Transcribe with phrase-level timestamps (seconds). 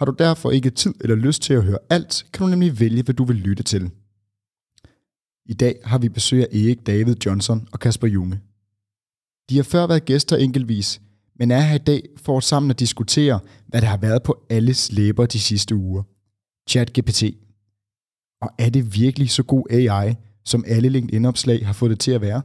[0.00, 3.02] Har du derfor ikke tid eller lyst til at høre alt, kan du nemlig vælge,
[3.02, 3.90] hvad du vil lytte til.
[5.46, 8.40] I dag har vi besøg af Erik David Johnson og Kasper Junge.
[9.50, 11.00] De har før været gæster enkeltvis,
[11.38, 14.46] men er her i dag for at sammen at diskutere, hvad der har været på
[14.50, 16.02] alles læber de sidste uger.
[16.70, 17.22] ChatGPT.
[18.40, 22.20] Og er det virkelig så god AI, som alle LinkedIn-opslag har fået det til at
[22.20, 22.42] være?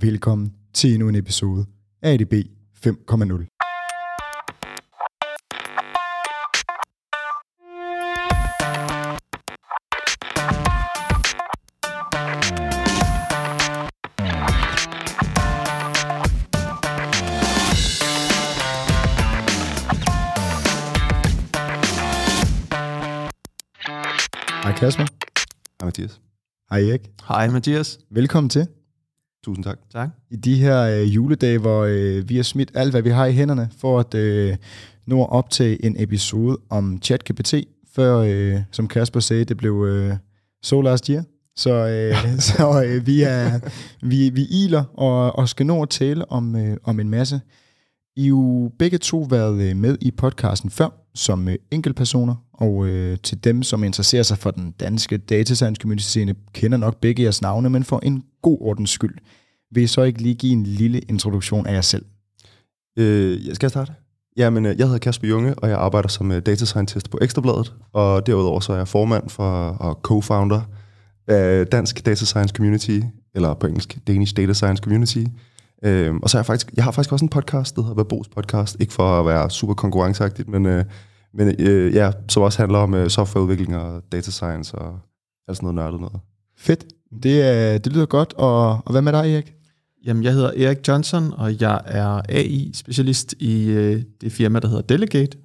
[0.00, 1.66] Velkommen til endnu en episode
[2.02, 2.34] af ADB
[2.86, 3.55] 5.0.
[24.76, 25.04] Kasper.
[25.80, 26.20] Hej Mathias.
[26.70, 27.10] Hej Erik.
[27.28, 27.98] Hej Mathias.
[28.10, 28.66] Velkommen til.
[29.44, 29.78] Tusind tak.
[29.92, 30.08] Tak.
[30.30, 33.32] I de her øh, juledage, hvor øh, vi har smidt alt, hvad vi har i
[33.32, 34.56] hænderne, for at øh,
[35.06, 37.54] nå op til en episode om ChatGPT,
[37.94, 40.16] før, øh, som Kasper sagde, det blev øh,
[40.62, 41.24] so last year.
[41.56, 43.60] Så, øh, så øh, vi, er,
[44.02, 47.40] vi, vi iler og, og skal nå at tale om, øh, om en masse.
[48.16, 53.18] I jo begge to været øh, med i podcasten før, som øh, enkeltpersoner, og øh,
[53.18, 57.22] til dem, som interesserer sig for den danske data science community scene, kender nok begge
[57.22, 59.14] jeres navne, men for en god ordens skyld,
[59.70, 62.04] vil I så ikke lige give en lille introduktion af jer selv?
[62.98, 63.92] Øh, jeg skal jeg starte?
[64.36, 68.26] Jamen, øh, jeg hedder Kasper Junge, og jeg arbejder som data scientist på Ekstrabladet, og
[68.26, 70.60] derudover så er jeg formand for og co-founder
[71.28, 73.00] af Dansk Data Science Community,
[73.34, 75.24] eller på engelsk Danish Data Science Community.
[75.84, 78.28] Øh, og så er jeg faktisk, jeg har faktisk også en podcast, der hedder Verbos
[78.28, 80.84] Podcast, ikke for at være super konkurrenceagtigt, men, øh,
[81.34, 84.98] men øh, ja, som også handler om øh, softwareudvikling og data science og
[85.48, 86.20] alt sådan noget nørdet noget.
[86.58, 86.84] Fedt.
[87.22, 88.32] Det, er, det lyder godt.
[88.32, 89.52] Og, og hvad med dig, Erik?
[90.06, 94.82] Jamen, jeg hedder Erik Johnson, og jeg er AI-specialist i øh, det firma, der hedder
[94.82, 95.38] Delegate,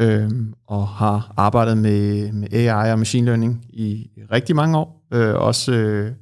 [0.00, 0.30] øh,
[0.66, 5.06] og har arbejdet med, med AI og machine learning i rigtig mange år.
[5.12, 6.12] Øh, også øh,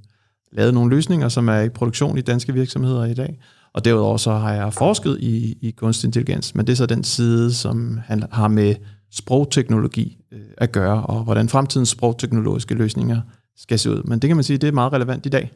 [0.53, 3.39] lavet nogle løsninger, som er i produktion i danske virksomheder i dag.
[3.73, 7.05] Og derudover så har jeg forsket i, i kunstig intelligens, men det er så den
[7.05, 8.75] side, som han har med
[9.11, 13.21] sprogteknologi øh, at gøre, og hvordan fremtidens sprogteknologiske løsninger
[13.57, 14.03] skal se ud.
[14.03, 15.53] Men det kan man sige, det er meget relevant i dag.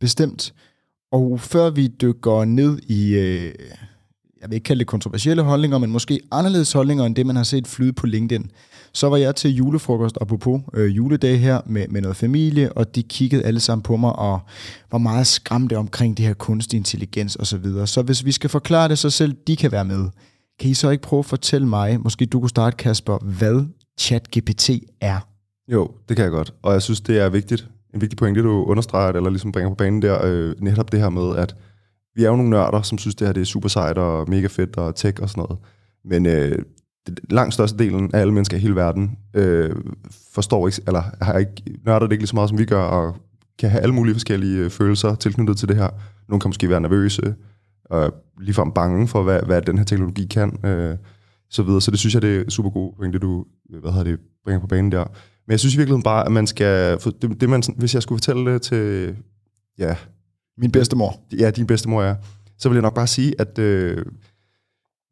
[0.00, 0.54] Bestemt.
[1.12, 3.54] Og før vi dykker ned i, øh,
[4.40, 7.42] jeg vil ikke kalde det kontroversielle holdninger, men måske anderledes holdninger end det, man har
[7.42, 8.50] set flyde på LinkedIn,
[8.98, 13.02] så var jeg til julefrokost, apropos øh, juledag her, med, med noget familie, og de
[13.02, 14.40] kiggede alle sammen på mig og
[14.92, 17.44] var meget skræmte omkring det her kunstig intelligens osv.
[17.44, 17.86] Så, videre.
[17.86, 20.08] så hvis vi skal forklare det, så selv de kan være med,
[20.60, 23.64] kan I så ikke prøve at fortælle mig, måske du kunne starte, Kasper, hvad
[23.98, 24.70] ChatGPT
[25.00, 25.18] er?
[25.72, 26.54] Jo, det kan jeg godt.
[26.62, 27.68] Og jeg synes, det er vigtigt.
[27.94, 31.08] En vigtig pointe, du understreger, eller ligesom bringer på banen der, øh, netop det her
[31.08, 31.56] med, at
[32.14, 34.46] vi er jo nogle nørder, som synes, det her det er super sejt og mega
[34.46, 35.58] fedt og tech og sådan noget.
[36.04, 36.58] Men øh,
[37.08, 39.76] det, langt største delen af alle mennesker i hele verden øh,
[40.34, 41.52] forstår ikke, eller har ikke,
[41.84, 43.16] nørder det ikke lige så meget, som vi gør, og
[43.58, 45.88] kan have alle mulige forskellige øh, følelser tilknyttet til det her.
[46.28, 47.34] Nogle kan måske være nervøse,
[47.84, 50.96] og ligefrem bange for, hvad, hvad den her teknologi kan, øh,
[51.50, 51.80] så videre.
[51.80, 53.44] Så det synes jeg, det er super god pointe, du
[53.80, 55.04] hvad hedder det, bringer på banen der.
[55.46, 56.98] Men jeg synes i virkeligheden bare, at man skal...
[57.22, 59.16] Det, det man, hvis jeg skulle fortælle det til...
[59.78, 59.96] Ja,
[60.58, 61.20] Min bedstemor.
[61.38, 62.14] ja, din bedstemor er,
[62.58, 63.58] så vil jeg nok bare sige, at...
[63.58, 64.04] Øh,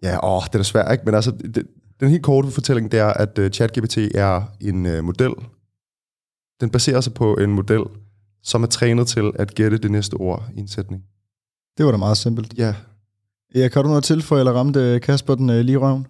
[0.03, 1.05] ja, åh, det er svært, ikke?
[1.05, 1.67] Men altså, det,
[2.01, 5.33] den helt korte fortælling, det er, at uh, ChatGPT er en uh, model.
[6.61, 7.83] Den baserer sig på en model,
[8.43, 11.03] som er trænet til at gætte det næste ord i en sætning.
[11.79, 12.55] Det var da meget simpelt.
[12.59, 12.75] Ja,
[13.55, 16.07] Erik, har du noget til for, eller ramte Kasper den øh, lige røven?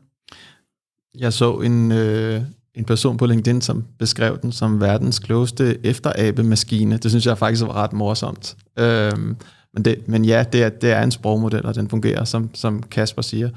[1.19, 2.43] Jeg så en, øh,
[2.75, 6.97] en person på LinkedIn, som beskrev den som verdens klogeste efterabe-maskine.
[6.97, 8.57] Det synes jeg faktisk var ret morsomt.
[8.79, 9.37] Øhm,
[9.75, 12.83] men, det, men ja, det er, det er en sprogmodel, og den fungerer, som, som
[12.83, 13.51] Kasper siger.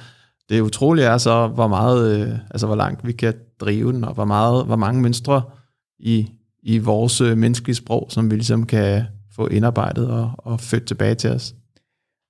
[0.49, 4.13] Det utrolige er så, hvor meget, øh, altså hvor langt vi kan drive den, og
[4.13, 5.41] hvor, meget, hvor mange mønstre
[5.99, 6.29] i,
[6.63, 9.03] i vores øh, menneskelige sprog, som vi ligesom kan
[9.35, 11.55] få indarbejdet og, og født tilbage til os.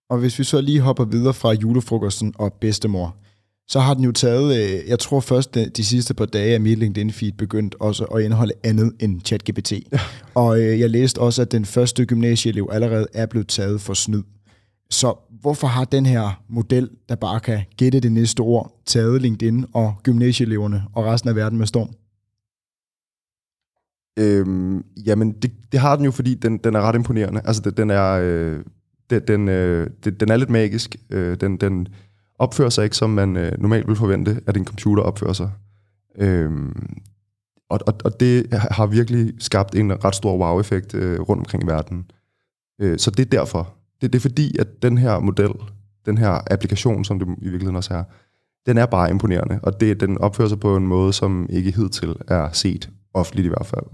[0.09, 3.15] Og hvis vi så lige hopper videre fra julefrokosten og bedstemor,
[3.67, 6.79] så har den jo taget, øh, jeg tror først de, sidste par dage af mit
[6.79, 9.73] LinkedIn-feed begyndt også at indeholde andet end ChatGPT.
[10.35, 14.23] Og jeg læste også, at den første gymnasieelev allerede er blevet taget for snyd.
[14.91, 19.65] Så hvorfor har den her model, der bare kan gætte det næste ord, taget LinkedIn
[19.73, 21.89] og gymnasieeleverne og resten af verden med storm?
[24.19, 27.41] Øhm, jamen, det, det har den jo, fordi den, den er ret imponerende.
[27.45, 28.11] Altså, det, den er...
[28.23, 28.63] Øh,
[29.09, 29.87] den, den, øh,
[30.19, 30.95] den er lidt magisk.
[31.09, 31.87] Øh, den, den
[32.39, 35.51] opfører sig ikke, som man øh, normalt vil forvente, at en computer opfører sig.
[36.17, 36.97] Øhm,
[37.69, 41.67] og, og, og det har virkelig skabt en ret stor wow-effekt øh, rundt omkring i
[41.67, 42.11] verden.
[42.81, 43.73] Øh, så det er derfor.
[44.01, 45.51] Det, det er fordi, at den her model,
[46.05, 48.03] den her applikation, som det i virkeligheden også er,
[48.65, 52.15] den er bare imponerende, og det, den opfører sig på en måde, som ikke hidtil
[52.27, 53.85] er set, offentligt i hvert fald.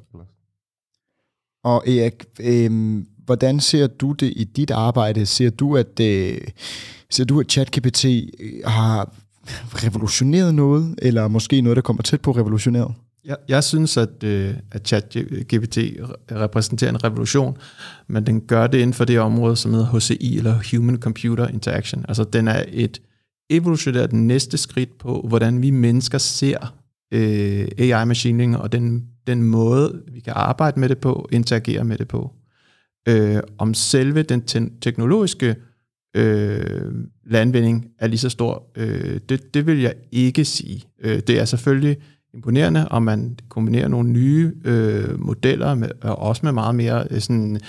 [1.64, 5.26] Og Erik, øh, hvordan ser du det i dit arbejde?
[5.26, 6.38] Ser du, at, øh,
[7.10, 9.14] ser du, at ChatGPT øh, har
[9.74, 12.94] revolutioneret noget, eller måske noget, der kommer tæt på revolutioneret?
[13.26, 15.78] Jeg, jeg synes, at, øh, at ChatGPT
[16.32, 17.58] repræsenterer en revolution,
[18.08, 22.06] men den gør det inden for det område, som hedder HCI, eller Human Computer Interaction.
[22.08, 23.02] Altså, den er et
[23.50, 26.76] evolutionært næste skridt på, hvordan vi mennesker ser
[27.14, 31.98] øh, AI-machine learning, og den, den måde, vi kan arbejde med det på, interagere med
[31.98, 32.34] det på.
[33.08, 35.56] Øh, om selve den te- teknologiske
[36.16, 36.92] øh,
[37.26, 40.84] landvinding er lige så stor, øh, det, det vil jeg ikke sige.
[41.00, 41.98] Øh, det er selvfølgelig
[42.36, 47.22] imponerende, og man kombinerer nogle nye øh, modeller, med, og også med meget mere øh,
[47.22, 47.60] sådan,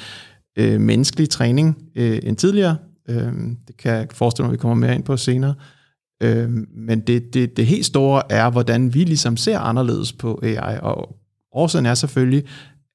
[0.58, 2.76] øh, menneskelig træning øh, end tidligere.
[3.08, 3.32] Øh,
[3.68, 5.54] det kan jeg forestille mig, at vi kommer mere ind på senere.
[6.22, 10.78] Øh, men det, det, det helt store er, hvordan vi ligesom ser anderledes på AI,
[10.82, 11.16] og
[11.52, 12.44] årsagen er selvfølgelig,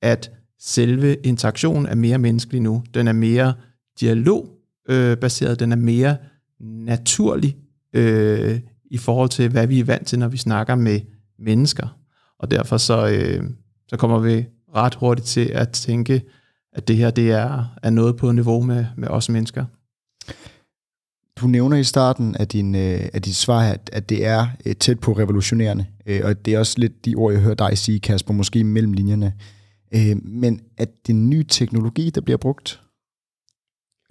[0.01, 2.83] at selve interaktionen er mere menneskelig nu.
[2.93, 3.53] Den er mere
[3.99, 6.17] dialogbaseret, øh, den er mere
[6.59, 7.57] naturlig
[7.93, 8.59] øh,
[8.91, 10.99] i forhold til, hvad vi er vant til, når vi snakker med
[11.41, 11.97] mennesker.
[12.39, 13.43] Og derfor så, øh,
[13.87, 14.45] så kommer vi
[14.75, 16.21] ret hurtigt til at tænke,
[16.73, 19.65] at det her det er, er noget på niveau med, med os mennesker.
[21.41, 24.75] Du nævner i starten af, din, øh, af dit svar, at, at det er øh,
[24.75, 27.99] tæt på revolutionerende, øh, og det er også lidt de ord, jeg hører dig sige,
[27.99, 29.33] Kasper, måske mellem linjerne.
[30.23, 32.81] Men at det er ny teknologi, der bliver brugt?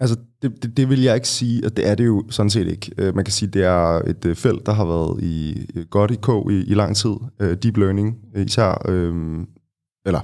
[0.01, 2.67] Altså, det, det, det vil jeg ikke sige, og det er det jo sådan set
[2.67, 2.91] ikke.
[2.97, 6.11] Øh, man kan sige, det er et øh, felt, der har været i øh, godt
[6.11, 7.15] i K i, i lang tid.
[7.63, 8.89] Deep learning især,
[10.05, 10.21] eller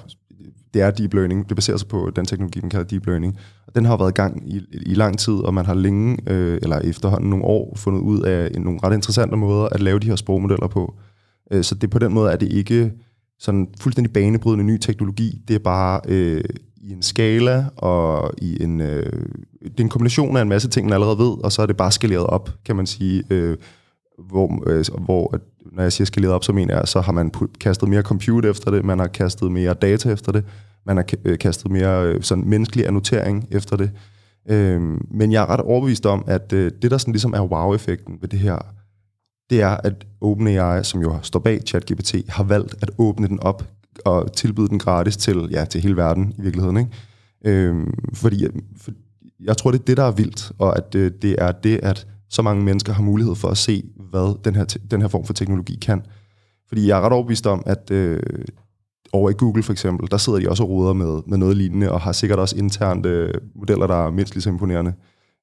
[0.73, 1.49] det er deep learning.
[1.49, 3.37] Det baserer sig på den teknologi, man kalder deep learning.
[3.67, 6.59] Og den har været i gang i, i lang tid, og man har længe, øh,
[6.61, 10.15] eller efterhånden nogle år, fundet ud af nogle ret interessante måder at lave de her
[10.15, 10.95] sprogmodeller på.
[11.51, 12.93] Øh, så det på den måde er det ikke
[13.39, 15.41] sådan fuldstændig banebrydende ny teknologi.
[15.47, 16.43] Det er bare øh,
[16.81, 19.11] i en skala, og i en, øh,
[19.61, 21.77] det er en kombination af en masse ting, man allerede ved, og så er det
[21.77, 23.23] bare skaleret op, kan man sige.
[23.29, 23.57] Øh,
[24.29, 25.39] hvor, øh, hvor
[25.71, 28.71] når jeg siger skaleret op, så mener jeg, så har man kastet mere compute efter
[28.71, 30.45] det, man har kastet mere data efter det,
[30.85, 33.91] man har øh, kastet mere øh, sådan menneskelig annotering efter det.
[34.49, 34.81] Øh,
[35.11, 38.29] men jeg er ret overbevist om, at øh, det, der sådan ligesom er wow-effekten ved
[38.29, 38.57] det her,
[39.49, 43.63] det er, at OpenAI, som jo står bag ChatGPT, har valgt at åbne den op
[44.05, 46.77] og tilbyde den gratis til, ja, til hele verden i virkeligheden.
[46.77, 46.91] Ikke?
[47.45, 48.45] Øhm, fordi
[48.77, 48.91] for,
[49.39, 52.07] jeg tror, det er det, der er vildt, og at øh, det er det, at
[52.29, 55.33] så mange mennesker har mulighed for at se, hvad den her, den her form for
[55.33, 56.01] teknologi kan.
[56.67, 58.19] Fordi jeg er ret overbevist om, at øh,
[59.13, 61.91] over i Google for eksempel, der sidder de også og roder med, med noget lignende,
[61.91, 64.93] og har sikkert også interne øh, modeller, der er mindst lige så imponerende.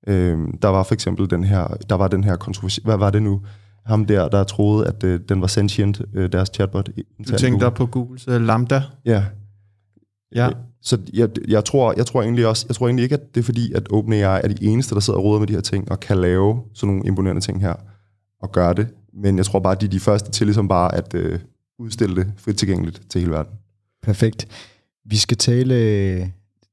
[0.06, 3.22] Øh, der var for eksempel den her, der var den her kontrovers, hvad var det
[3.22, 3.40] nu?
[3.86, 6.88] Ham der, der troede, at øh, den var sentient, øh, deres chatbot.
[7.28, 8.82] Du tænkte på Googles uh, Lambda?
[9.04, 9.24] Ja.
[10.34, 10.48] Ja.
[10.82, 13.44] Så jeg, jeg, tror, jeg tror egentlig også, jeg tror egentlig ikke, at det er
[13.44, 16.00] fordi, at OpenAI er de eneste, der sidder og råder med de her ting, og
[16.00, 17.74] kan lave sådan nogle imponerende ting her,
[18.42, 18.88] og gøre det.
[19.12, 21.38] Men jeg tror bare, at de er de første til ligesom bare at øh,
[21.78, 23.52] udstille det frit tilgængeligt til hele verden.
[24.02, 24.48] Perfekt.
[25.04, 25.74] Vi skal tale,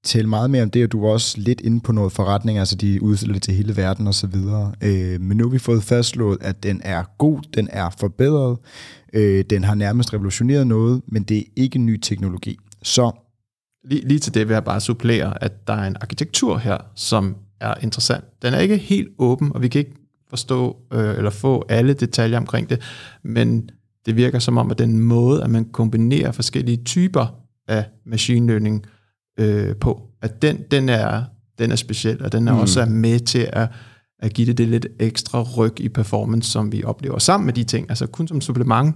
[0.03, 2.75] tale meget mere om det, og du var også lidt inde på noget forretning, altså
[2.75, 4.73] de udstiller det til hele verden og så videre.
[4.83, 8.57] Øh, men nu har vi fået fastslået, at den er god, den er forbedret,
[9.13, 12.57] øh, den har nærmest revolutioneret noget, men det er ikke ny teknologi.
[12.83, 13.11] Så
[13.83, 17.35] Lige, lige til det vil jeg bare supplere, at der er en arkitektur her, som
[17.59, 18.23] er interessant.
[18.41, 19.95] Den er ikke helt åben, og vi kan ikke
[20.29, 22.81] forstå øh, eller få alle detaljer omkring det,
[23.23, 23.69] men
[24.05, 27.35] det virker som om, at den måde, at man kombinerer forskellige typer
[27.67, 28.85] af machine learning
[29.39, 31.23] øh, på, at den, den, er,
[31.59, 32.59] den er speciel, og den er mm.
[32.59, 33.67] også med til at,
[34.19, 37.63] at give det det lidt ekstra ryg i performance, som vi oplever sammen med de
[37.63, 38.95] ting, altså kun som supplement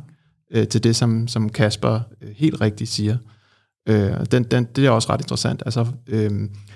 [0.53, 3.17] øh, til det, som, som Kasper øh, helt rigtigt siger.
[3.89, 5.63] Øh, den, den, det er også ret interessant.
[5.65, 6.31] Altså øh,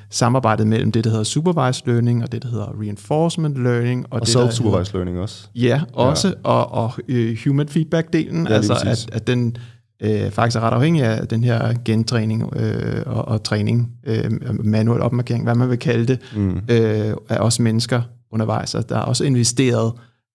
[0.09, 4.05] samarbejdet mellem det, der hedder supervised learning, og det, der hedder reinforcement learning.
[4.09, 5.47] Og, og self-supervised learning også.
[5.55, 6.27] Ja, også.
[6.27, 6.33] Ja.
[6.43, 8.47] Og, og uh, human feedback-delen.
[8.47, 9.57] Ja, altså, at, at den
[10.01, 14.31] øh, faktisk er ret afhængig af den her gentræning øh, og, og træning, øh,
[14.65, 16.61] manuel opmarkering, hvad man vil kalde det, mm.
[16.69, 18.01] øh, af os mennesker
[18.31, 18.75] undervejs.
[18.75, 19.93] Og der er også investeret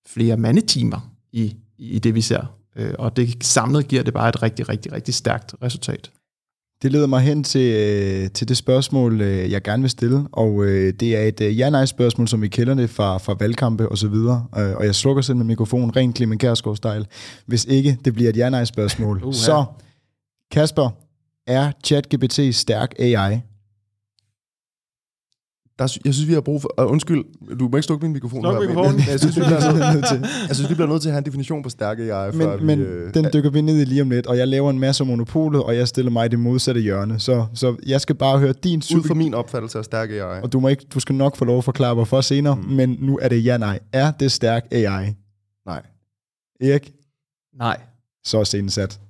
[0.09, 2.54] flere mandetimer i, i det, vi ser.
[2.76, 6.11] Øh, og det samlet giver det bare et rigtig, rigtig, rigtig stærkt resultat
[6.85, 10.64] Det leder mig hen til, øh, til det spørgsmål, øh, jeg gerne vil stille, og
[10.64, 14.09] øh, det er et øh, ja-nej-spørgsmål, som vi kender det fra, fra valgkampe og så
[14.09, 17.05] videre, øh, og jeg slukker simpelthen mikrofonen, rent Clemen Kærsgaard-style,
[17.47, 19.21] hvis ikke det bliver et ja-nej-spørgsmål.
[19.23, 19.33] Uha.
[19.33, 19.64] Så,
[20.50, 20.91] Kasper,
[21.47, 23.41] er ChatGPT stærk AI?
[25.78, 26.83] Der, jeg synes, vi har brug for...
[26.83, 27.25] Uh, undskyld,
[27.59, 28.43] du må ikke slukke min mikrofon.
[28.43, 28.97] Sluk men- mikrofonen.
[28.97, 30.21] Men, jeg synes, vi bliver nødt, til.
[30.49, 32.78] jeg synes, vi bliver nødt til at have en definition på stærk AI, Men, men
[32.78, 32.85] vi...
[32.85, 35.07] øh, den dykker vi ned i lige om lidt, og jeg laver en masse om
[35.07, 37.21] monopolet, og jeg stiller mig i det modsatte hjørne.
[37.21, 39.07] Så, så jeg skal bare høre din ud super...
[39.07, 40.43] fra min opfattelse af stærk AI.
[40.43, 42.62] Og du, må ikke, du skal nok få lov at forklare, hvorfor senere, mm.
[42.62, 43.78] men nu er det ja-nej.
[43.93, 45.14] Er det stærk AI?
[45.66, 45.83] Nej.
[46.61, 46.93] Erik,
[47.59, 47.81] Nej.
[48.25, 49.00] så er scenen sat.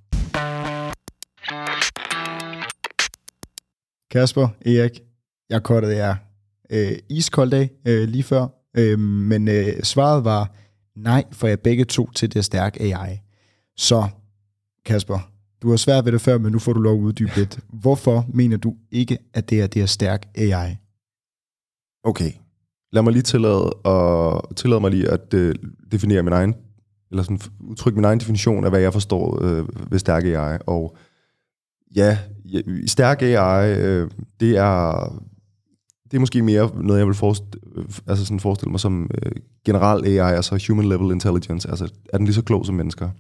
[4.11, 5.01] Kasper, Erik,
[5.51, 6.15] jeg kortede jer
[6.71, 10.55] øh, iskold dag øh, lige før, øh, men øh, svaret var
[10.97, 13.21] nej, for jeg begge to til det er stærk AI.
[13.77, 14.09] Så,
[14.85, 15.31] Kasper,
[15.63, 17.59] du har svært ved det før, men nu får du lov at uddybe lidt.
[17.83, 20.77] Hvorfor mener du ikke, at det er, det er stærk AI?
[22.05, 22.33] Okay.
[22.93, 25.55] Lad mig lige tillade, og tillade mig lige at øh,
[25.93, 26.55] definere min egen,
[27.11, 30.59] eller sådan udtrykke min egen definition af, hvad jeg forstår øh, ved stærk AI.
[30.67, 30.97] Og
[31.97, 35.25] ja, ja stærk AI, øh, det er
[36.11, 39.33] det er måske mere noget, jeg vil forestille, øh, altså sådan forestille mig som øh,
[39.65, 41.71] general AI, altså human level intelligence.
[41.71, 43.11] Altså, er den lige så klog som mennesker?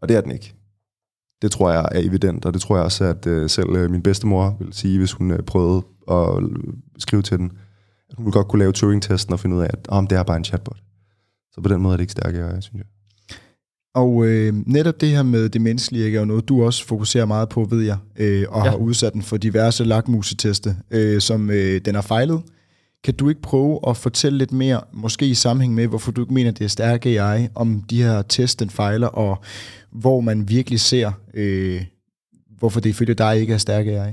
[0.00, 0.54] Og det er den ikke.
[1.42, 4.02] Det tror jeg er evident, og det tror jeg også, at øh, selv øh, min
[4.02, 6.48] bedstemor vil sige, hvis hun øh, prøvede at øh,
[6.98, 7.52] skrive til den,
[8.10, 10.22] at hun ville godt kunne lave Turing-testen og finde ud af, at oh, det er
[10.22, 10.82] bare en chatbot.
[11.52, 12.86] Så på den måde er det ikke stærkere, synes jeg.
[13.94, 17.24] Og øh, netop det her med det menneskelige ikke, er jo noget, du også fokuserer
[17.24, 18.70] meget på, ved jeg, øh, og ja.
[18.70, 22.42] Har udsat den for diverse lakmuseteste, øh, som øh, den har fejlet.
[23.04, 26.34] Kan du ikke prøve at fortælle lidt mere, måske i sammenhæng med, hvorfor du ikke
[26.34, 29.42] mener, det er stærk AI, om de her test, den fejler, og
[29.92, 31.82] hvor man virkelig ser, øh,
[32.58, 34.12] hvorfor det ifølge dig ikke er stærk AI?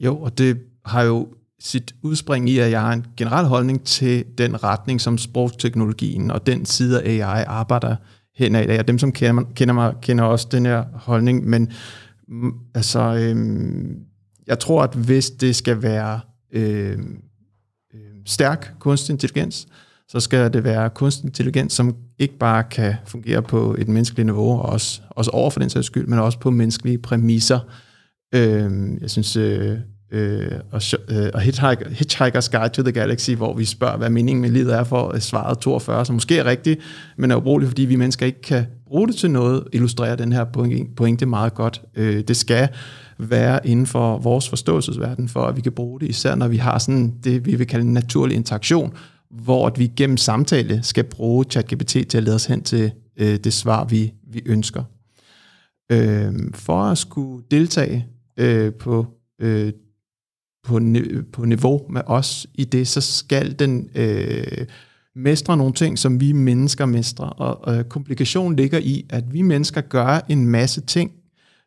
[0.00, 1.28] Jo, og det har jo
[1.60, 6.46] sit udspring i, at jeg har en generel holdning til den retning, som sprogteknologien og
[6.46, 7.96] den side af AI arbejder
[8.40, 11.72] hen dag Og dem, som kender mig, kender, mig, kender også den her holdning, men
[12.28, 13.96] mm, altså, øhm,
[14.46, 16.20] jeg tror, at hvis det skal være
[16.52, 17.22] øhm,
[17.94, 19.68] øhm, stærk kunstig intelligens,
[20.08, 24.50] så skal det være kunstig intelligens, som ikke bare kan fungere på et menneskeligt niveau,
[24.50, 27.60] og også, også over for den sags skyld, men også på menneskelige præmisser.
[28.34, 28.70] Øh,
[29.00, 29.78] jeg synes, øh,
[30.12, 34.42] øh, og, øh, og Hitchhiker, Hitchhiker's Guide to the Galaxy, hvor vi spørger, hvad meningen
[34.42, 36.80] med livet er for øh, svaret 42, som måske er rigtigt,
[37.16, 40.44] men er ubrugeligt, fordi vi mennesker ikke kan bruge det til noget, illustrerer den her
[40.44, 41.82] pointe, pointe meget godt.
[41.94, 42.68] Øh, det skal
[43.18, 46.78] være inden for vores forståelsesverden, for at vi kan bruge det, især når vi har
[46.78, 48.92] sådan det, vi vil kalde en naturlig interaktion,
[49.30, 53.36] hvor at vi gennem samtale skal bruge ChatGPT til at lede os hen til øh,
[53.36, 54.82] det svar, vi, vi ønsker.
[55.92, 59.06] Øh, for at skulle deltage øh, på,
[59.40, 59.72] øh,
[60.64, 60.80] på,
[61.32, 64.66] på niveau med os i det, så skal den øh,
[65.16, 67.26] mestre nogle ting, som vi mennesker mestrer.
[67.26, 71.12] Og øh, komplikationen ligger i, at vi mennesker gør en masse ting,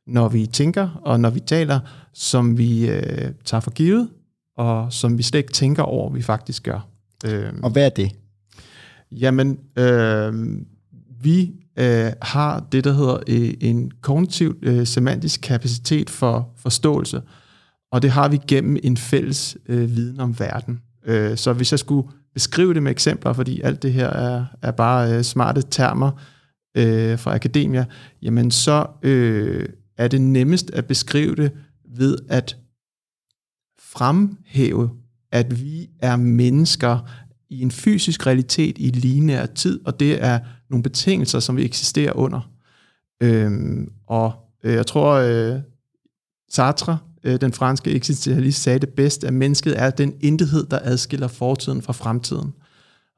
[0.08, 1.80] når vi tænker og når vi taler,
[2.14, 4.10] som vi øh, tager for givet,
[4.58, 6.88] og som vi slet ikke tænker over, vi faktisk gør.
[7.26, 8.12] Øh, Og hvad er det?
[9.12, 10.34] Jamen, øh,
[11.22, 17.22] vi øh, har det, der hedder øh, en kognitiv øh, semantisk kapacitet for forståelse,
[17.94, 20.82] og det har vi gennem en fælles øh, viden om verden.
[21.06, 24.72] Øh, så hvis jeg skulle beskrive det med eksempler, fordi alt det her er, er
[24.72, 26.12] bare øh, smarte termer
[26.78, 27.86] øh, fra akademia,
[28.22, 31.52] jamen så øh, er det nemmest at beskrive det
[31.98, 32.58] ved at
[33.80, 34.90] fremhæve,
[35.32, 37.10] at vi er mennesker
[37.50, 42.14] i en fysisk realitet i lineær tid, og det er nogle betingelser, som vi eksisterer
[42.14, 42.52] under.
[43.22, 44.34] Øhm, og
[44.64, 45.60] øh, jeg tror, øh,
[46.50, 51.28] Sartre, øh, den franske eksistentialist, sagde det bedst, at mennesket er den intethed, der adskiller
[51.28, 52.54] fortiden fra fremtiden.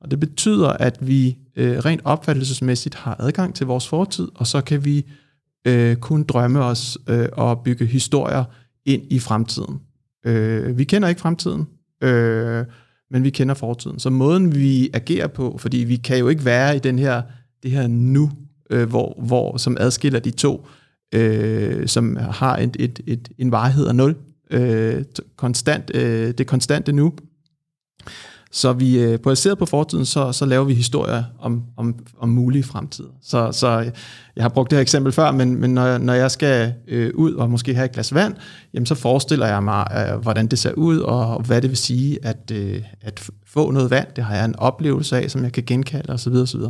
[0.02, 4.62] Og det betyder, at vi øh, rent opfattelsesmæssigt har adgang til vores fortid, og så
[4.62, 5.06] kan vi
[5.68, 8.44] øh, kun drømme os øh, og bygge historier
[8.86, 9.80] ind i fremtiden.
[10.26, 11.68] Øh, vi kender ikke fremtiden,
[12.04, 12.66] øh,
[13.12, 14.00] men vi kender fortiden.
[14.00, 17.22] Så måden vi agerer på, fordi vi kan jo ikke være i den her,
[17.64, 18.32] det her nu,
[18.70, 20.68] øh, hvor, hvor, som adskiller de to,
[21.16, 24.16] øh, som har et, et, et, en varighed af nul,
[24.52, 25.04] øh,
[25.36, 27.14] konstant, øh, det konstante nu.
[28.52, 32.64] Så vi øh, baseret på fortiden, så, så laver vi historier om, om, om mulige
[32.64, 33.10] fremtider.
[33.22, 33.92] Så, så
[34.36, 37.34] jeg har brugt det her eksempel før, men, men når, når jeg skal øh, ud
[37.34, 38.36] og måske have et glas vand,
[38.74, 42.26] jamen så forestiller jeg mig, øh, hvordan det ser ud, og hvad det vil sige
[42.26, 44.08] at, øh, at få noget vand.
[44.16, 46.34] Det har jeg en oplevelse af, som jeg kan genkalde osv.
[46.34, 46.62] osv.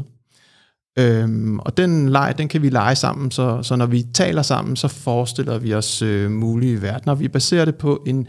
[1.00, 4.76] Øhm, og den leg, den kan vi lege sammen, så, så når vi taler sammen,
[4.76, 7.16] så forestiller vi os øh, mulige verdener.
[7.16, 8.28] Vi baserer det på en,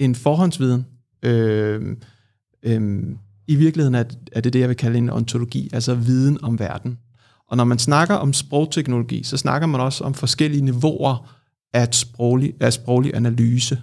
[0.00, 0.86] en forhåndsviden.
[1.22, 1.96] Øhm,
[2.62, 3.18] øhm,
[3.48, 6.98] I virkeligheden er, er det det, jeg vil kalde en ontologi, altså viden om verden.
[7.48, 11.32] Og når man snakker om sprogteknologi, så snakker man også om forskellige niveauer
[11.74, 13.80] af sproglig, af sproglig analyse.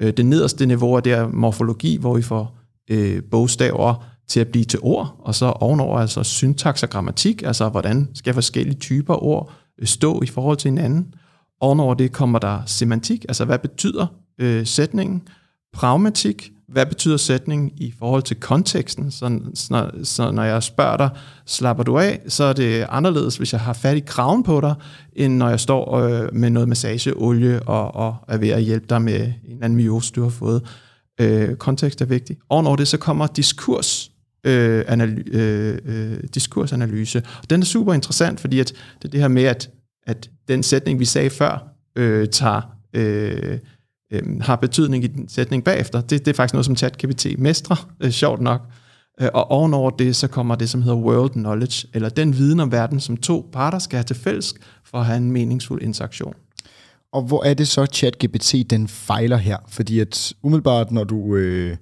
[0.00, 2.58] Øh, det nederste niveau er der morfologi, hvor vi får
[2.90, 7.68] øh, bogstaver til at blive til ord, og så ovenover altså syntaks og grammatik, altså
[7.68, 11.14] hvordan skal forskellige typer ord øh, stå i forhold til hinanden.
[11.60, 14.06] Ovenover det kommer der semantik, altså hvad betyder
[14.38, 15.22] øh, sætningen,
[15.72, 19.10] pragmatik, hvad betyder sætningen i forhold til konteksten?
[19.10, 21.10] Så, så, så når jeg spørger dig,
[21.46, 24.74] slapper du af, så er det anderledes, hvis jeg har fat i kraven på dig,
[25.12, 29.02] end når jeg står øh, med noget massageolie og, og er ved at hjælpe dig
[29.02, 30.62] med en eller anden myose, du har fået.
[31.20, 32.36] Øh, kontekst er vigtig.
[32.48, 34.11] Ovenover det, så kommer diskurs,
[34.44, 37.22] øh, analy, øh, øh, diskursanalyse.
[37.42, 39.70] Og den er super interessant, fordi at det er det her med, at,
[40.06, 42.76] at den sætning, vi sagde før, øh, tager...
[42.94, 43.58] Øh,
[44.12, 46.00] øh, har betydning i den sætning bagefter.
[46.00, 48.60] Det, det er faktisk noget, som ChatGPT mestrer, øh, sjovt nok.
[49.20, 52.72] Øh, og ovenover det, så kommer det, som hedder world knowledge, eller den viden om
[52.72, 56.34] verden, som to parter skal have til fælles for at have en meningsfuld interaktion.
[57.12, 59.56] Og hvor er det så, ChatGPT den fejler her?
[59.68, 61.36] Fordi at umiddelbart, når du...
[61.36, 61.76] Øh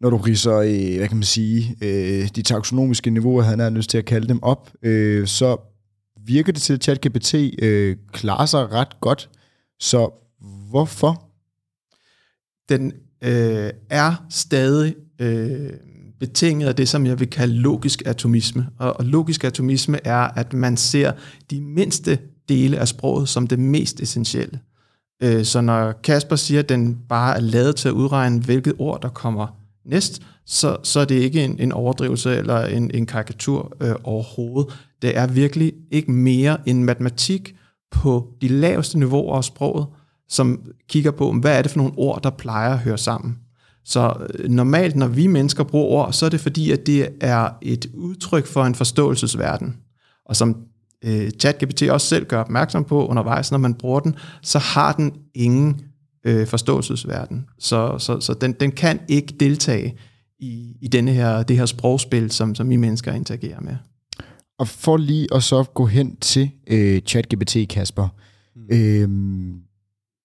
[0.00, 3.90] når du riser, øh, hvad kan man sige, øh, de taksonomiske niveauer, han har lyst
[3.90, 5.56] til at kalde dem op, øh, så
[6.26, 9.30] virker det til, at ChatGPT øh, klarer sig ret godt.
[9.80, 10.10] Så
[10.70, 11.24] hvorfor
[12.68, 12.92] den
[13.24, 15.70] øh, er stadig øh,
[16.20, 18.66] betinget af det, som jeg vil kalde logisk atomisme.
[18.78, 21.12] Og, og logisk atomisme er, at man ser
[21.50, 24.60] de mindste dele af sproget som det mest essentielle.
[25.22, 29.02] Øh, så når Kasper siger, at den bare er lavet til at udregne, hvilket ord,
[29.02, 33.76] der kommer næst, så, så er det ikke en, en overdrivelse eller en, en karikatur
[33.80, 34.72] øh, overhovedet.
[35.02, 37.54] Det er virkelig ikke mere end matematik
[37.90, 39.86] på de laveste niveauer af sproget,
[40.28, 43.38] som kigger på, hvad er det for nogle ord, der plejer at høre sammen.
[43.84, 47.48] Så øh, normalt, når vi mennesker bruger ord, så er det fordi, at det er
[47.62, 49.76] et udtryk for en forståelsesverden.
[50.26, 50.56] Og som
[51.04, 55.12] øh, ChatGPT også selv gør opmærksom på undervejs, når man bruger den, så har den
[55.34, 55.80] ingen
[56.24, 57.46] øh, forståelsesverden.
[57.58, 59.94] Så, så, så den, den kan ikke deltage
[60.38, 63.76] i, i denne her, det her sprogspil, som, som vi mennesker interagerer med.
[64.58, 68.08] Og for lige at så gå hen til øh, ChatGPT, Kasper,
[68.56, 68.76] mm.
[68.76, 69.08] øh,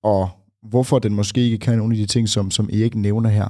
[0.04, 0.30] og
[0.70, 3.48] hvorfor den måske ikke kan nogle af de ting, som, som Erik nævner her.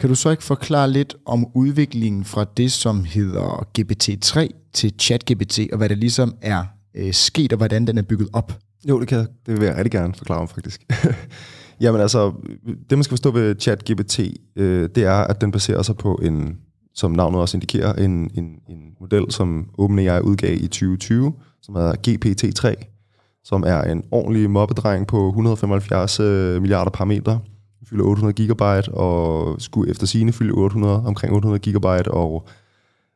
[0.00, 5.60] Kan du så ikke forklare lidt om udviklingen fra det, som hedder GPT-3 til ChatGPT,
[5.72, 6.64] og hvad det ligesom er
[6.94, 8.58] øh, sket, og hvordan den er bygget op?
[8.88, 9.26] Jo, det kan jeg.
[9.46, 10.86] Det vil jeg rigtig gerne forklare om, faktisk.
[11.82, 12.32] Jamen altså,
[12.90, 14.20] det man skal forstå ved ChatGPT,
[14.56, 16.58] øh, det er, at den baserer sig på en,
[16.94, 21.94] som navnet også indikerer, en, en, en model, som OpenAI udgav i 2020, som hedder
[22.08, 22.92] GPT-3
[23.44, 27.40] som er en ordentlig mobbedreng på 175 øh, milliarder parametre.
[27.88, 32.48] Fylder 800 gigabyte, og skulle efter sine fylde 800, omkring 800 gigabyte, og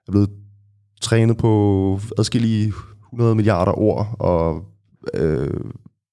[0.08, 0.30] er blevet
[1.00, 2.72] trænet på adskillige
[3.12, 4.64] 100 milliarder ord, og
[5.14, 5.60] øh,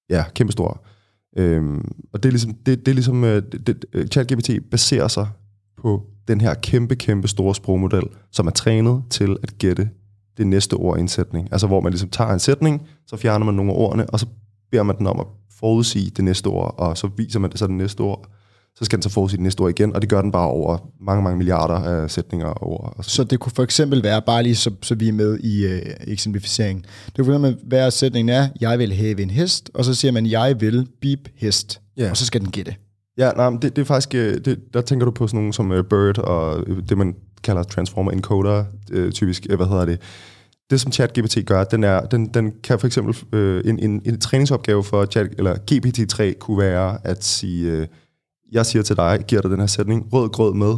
[0.09, 0.81] ja, kæmpestor.
[1.37, 5.07] Øhm, og det er ligesom, det, det er ligesom øh, det, det, øh, ChatGPT baserer
[5.07, 5.27] sig
[5.77, 9.89] på den her kæmpe, kæmpe store sprogmodel, som er trænet til at gætte
[10.37, 11.49] det næste ord i en sætning.
[11.51, 14.25] Altså hvor man ligesom tager en sætning, så fjerner man nogle af ordene, og så
[14.71, 15.25] beder man den om at
[15.59, 18.29] forudsige det næste ord, og så viser man det så det næste ord.
[18.75, 20.77] Så skal den så forudsige det næste ord igen, og det gør den bare over
[21.01, 22.93] mange, mange milliarder af sætninger og ord.
[22.97, 23.23] Og så.
[23.23, 26.85] det kunne for eksempel være, bare lige så, så vi er med i øh, eksemplificeringen,
[27.15, 30.25] det kunne være, at sætningen er, jeg vil have en hest, og så siger man,
[30.25, 32.11] jeg vil bip hest, yeah.
[32.11, 32.75] og så skal den gætte.
[33.17, 35.71] Ja, nej, det, det er faktisk, øh, det, der tænker du på sådan nogle som
[35.71, 39.99] uh, Bird og det, man kalder transformer encoder, øh, typisk, øh, hvad hedder det,
[40.69, 44.19] det som ChatGPT gør, den, er, den, den kan for eksempel, øh, en, en, en
[44.19, 47.87] træningsopgave for chat, eller GPT-3 kunne være at sige, øh,
[48.53, 50.75] jeg siger til dig, giver dig den her sætning, rød grød med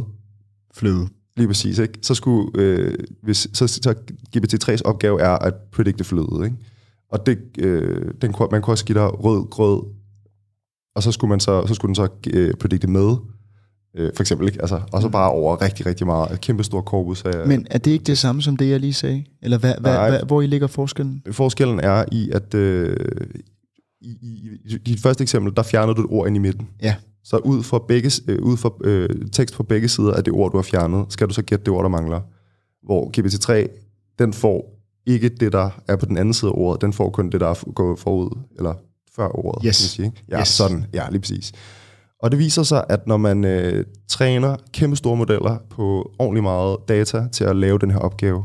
[0.74, 1.08] fløde.
[1.36, 1.98] Lige præcis, ikke?
[2.02, 3.94] Så, skulle, øh, hvis, så, så
[4.36, 6.56] GPT-3's opgave er at predikte fløde, ikke?
[7.12, 9.82] Og det, øh, den, man kunne også give dig rød grød,
[10.94, 13.16] og så skulle, man så, så skulle den så øh, predikte med,
[13.98, 14.60] Øh, for eksempel, ikke?
[14.60, 16.32] Altså, og så bare over rigtig, rigtig meget.
[16.32, 17.46] Et kæmpe stor korpus af...
[17.46, 19.24] Men er det ikke det samme som det, jeg lige sagde?
[19.42, 21.22] Eller hvad, hvad, hvad, hvor I ligger forskellen?
[21.30, 22.96] Forskellen er i, at øh,
[24.00, 26.68] i, i, i dit første eksempel, der fjerner du et ord ind i midten.
[26.82, 26.94] Ja.
[27.26, 30.52] Så ud fra, begge, øh, ud fra øh, tekst på begge sider af det ord,
[30.52, 32.20] du har fjernet, skal du så gætte det ord, der mangler.
[32.82, 33.68] Hvor GPT-3,
[34.18, 37.30] den får ikke det, der er på den anden side af ordet, den får kun
[37.30, 38.74] det, der er gået forud, eller
[39.16, 39.62] før ordet.
[39.66, 39.76] Yes.
[39.76, 40.24] Sige, ikke?
[40.28, 40.48] Ja, yes.
[40.48, 40.84] sådan.
[40.94, 41.52] Ja, lige præcis.
[42.22, 46.76] Og det viser sig, at når man øh, træner kæmpe store modeller på ordentlig meget
[46.88, 48.44] data til at lave den her opgave,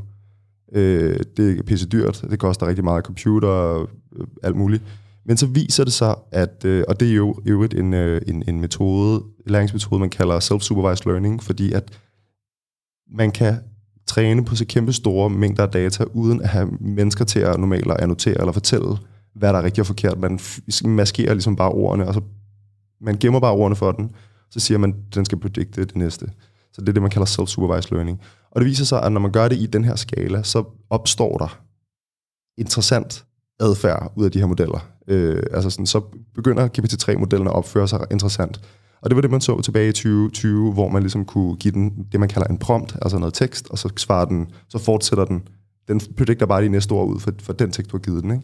[0.74, 4.84] Øh, det er pisse dyrt, det koster rigtig meget computer og øh, alt muligt.
[5.26, 8.22] Men så viser det sig, at, øh, og det er jo i øvrigt en, øh,
[8.28, 12.00] en, en metode, læringsmetode, man kalder self-supervised learning, fordi at
[13.18, 13.56] man kan
[14.08, 17.92] træne på så kæmpe store mængder af data, uden at have mennesker til at normalt
[17.92, 18.98] at annotere eller fortælle,
[19.36, 20.20] hvad der er rigtigt og forkert.
[20.20, 22.22] Man f- maskerer ligesom bare ordene, og så
[23.02, 24.12] man gemmer bare ordene for den,
[24.52, 26.26] så siger man, at den skal predikte det næste.
[26.74, 28.20] Så det er det, man kalder self-supervised learning.
[28.52, 31.38] Og det viser sig, at når man gør det i den her skala, så opstår
[31.38, 31.62] der
[32.58, 33.26] interessant
[33.60, 34.88] adfærd ud af de her modeller.
[35.12, 36.02] Øh, altså sådan, så
[36.36, 38.62] begynder GPT-3-modellen at opføre sig interessant.
[39.02, 42.08] Og det var det, man så tilbage i 2020, hvor man ligesom kunne give den
[42.12, 45.42] det, man kalder en prompt, altså noget tekst, og så svarer den, så fortsætter den.
[45.88, 48.32] Den predikter bare de næste ord ud for, for den tekst, du har givet den.
[48.32, 48.44] Ikke?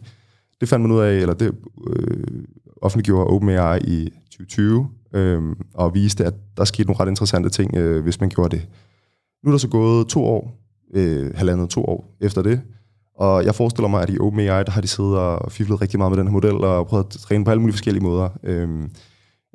[0.60, 1.54] Det fandt man ud af, eller det
[1.90, 2.44] øh,
[2.82, 5.42] offentliggjorde OpenAI i 2020, øh,
[5.74, 8.68] og viste, at der skete nogle ret interessante ting, øh, hvis man gjorde det.
[9.44, 10.58] Nu er der så gået to år,
[10.94, 12.60] øh, halvandet to år efter det,
[13.18, 16.10] og jeg forestiller mig, at i OpenAI, der har de siddet og fiflet rigtig meget
[16.10, 18.28] med den her model, og prøvet at træne på alle mulige forskellige måder.
[18.42, 18.90] Øhm,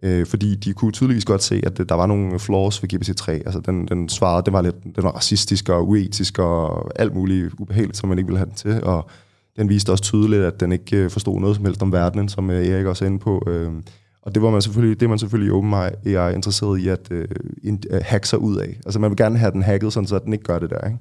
[0.03, 3.31] øh, fordi de kunne tydeligvis godt se, at der var nogle flaws ved GPT-3.
[3.31, 7.53] Altså den, den svarede, den var lidt den var racistisk og uetisk og alt muligt
[7.59, 8.83] ubehageligt, som man ikke ville have den til.
[8.83, 9.09] Og
[9.57, 12.49] den viste også tydeligt, at den ikke øh, forstod noget som helst om verdenen, som
[12.49, 13.43] øh, Erik også er inde på.
[13.47, 13.83] Øhm,
[14.21, 17.27] og det var man selvfølgelig, det er man selvfølgelig i OpenAI interesseret i at øh,
[17.63, 18.79] øh hacke sig ud af.
[18.85, 20.87] Altså man vil gerne have den hacket, sådan så den ikke gør det der.
[20.87, 20.99] Ikke?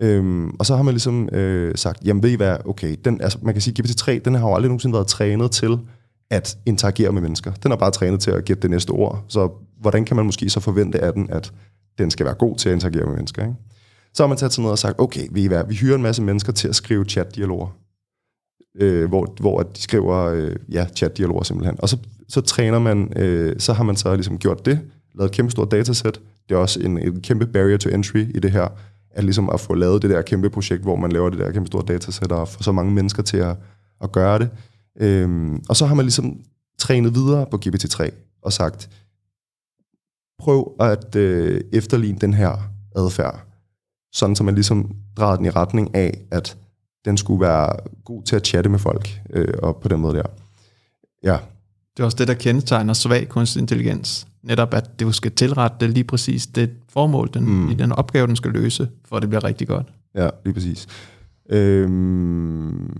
[0.00, 3.38] Øhm, og så har man ligesom øh, sagt, jamen ved I hvad, okay, den, altså,
[3.42, 5.78] man kan sige, GPT-3, den har jo aldrig nogensinde været trænet til
[6.30, 7.52] at interagere med mennesker.
[7.52, 9.24] Den er bare trænet til at gætte det næste ord.
[9.28, 11.52] Så hvordan kan man måske så forvente af den, at
[11.98, 13.42] den skal være god til at interagere med mennesker?
[13.42, 13.54] Ikke?
[14.14, 16.02] Så har man taget sådan noget og sagt, okay, ved I hvad, vi hyrer en
[16.02, 17.76] masse mennesker til at skrive chat-dialoger.
[18.80, 21.76] Øh, hvor, hvor de skriver øh, ja, chat-dialoger simpelthen.
[21.80, 21.96] Og så,
[22.28, 24.80] så træner man, øh, så har man så ligesom gjort det,
[25.14, 26.20] lavet et kæmpe stort datasæt.
[26.48, 28.68] Det er også en, en kæmpe barrier to entry i det her,
[29.10, 31.66] at ligesom at få lavet det der kæmpe projekt, hvor man laver det der kæmpe
[31.66, 33.56] store datasæt, og får så mange mennesker til at,
[34.00, 34.50] at gøre det.
[35.00, 36.40] Øhm, og så har man ligesom
[36.78, 38.10] trænet videre på GPT-3
[38.42, 38.90] og sagt,
[40.38, 43.44] prøv at øh, efterligne den her adfærd,
[44.12, 46.56] sådan så man ligesom drejer den i retning af, at
[47.04, 50.26] den skulle være god til at chatte med folk, øh, og på den måde der.
[51.22, 51.38] Ja.
[51.96, 54.27] Det er også det, der kendetegner svag kunstig intelligens.
[54.48, 57.70] Netop, at det skal tilrette det lige præcis det formål, den, mm.
[57.70, 59.86] i den opgave, den skal løse, for at det bliver rigtig godt.
[60.14, 60.86] Ja, lige præcis.
[61.50, 62.90] Øhm,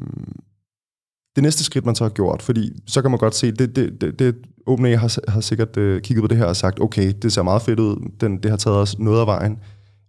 [1.36, 4.00] det næste skridt, man så har gjort, fordi så kan man godt se, det, det,
[4.00, 7.32] det, det OpenAI har, har sikkert uh, kigget på det her og sagt, okay, det
[7.32, 9.58] ser meget fedt ud, den, det har taget os noget af vejen,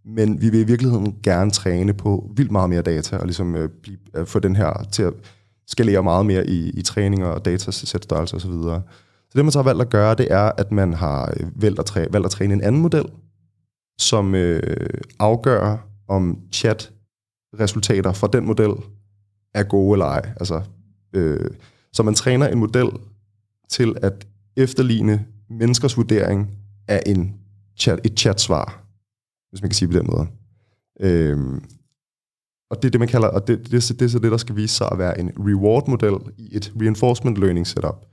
[0.05, 3.69] men vi vil i virkeligheden gerne træne på vildt meget mere data, og ligesom uh,
[3.81, 5.13] blive, uh, få den her til at
[5.67, 8.51] skalere meget mere i, i træning og datasætstørrelse osv.
[8.51, 8.81] Så,
[9.31, 11.79] så det, man så har valgt at gøre, det er, at man har øh, valgt
[11.79, 13.05] at, træ, valgt at træne en anden model,
[13.97, 14.89] som øh,
[15.19, 18.71] afgør, om chat-resultater fra den model
[19.53, 20.33] er gode eller ej.
[20.39, 20.61] Altså,
[21.13, 21.51] Øh,
[21.93, 22.89] så man træner en model
[23.69, 27.35] til at efterligne menneskers vurdering af en
[27.77, 28.83] chat, et chat-svar,
[29.49, 30.27] hvis man kan sige på den måde.
[30.99, 31.61] Øh,
[32.69, 34.37] og det er det, man kalder, og det, det, det, det er så det, der
[34.37, 38.05] skal vise sig at være en reward-model i et reinforcement learning setup.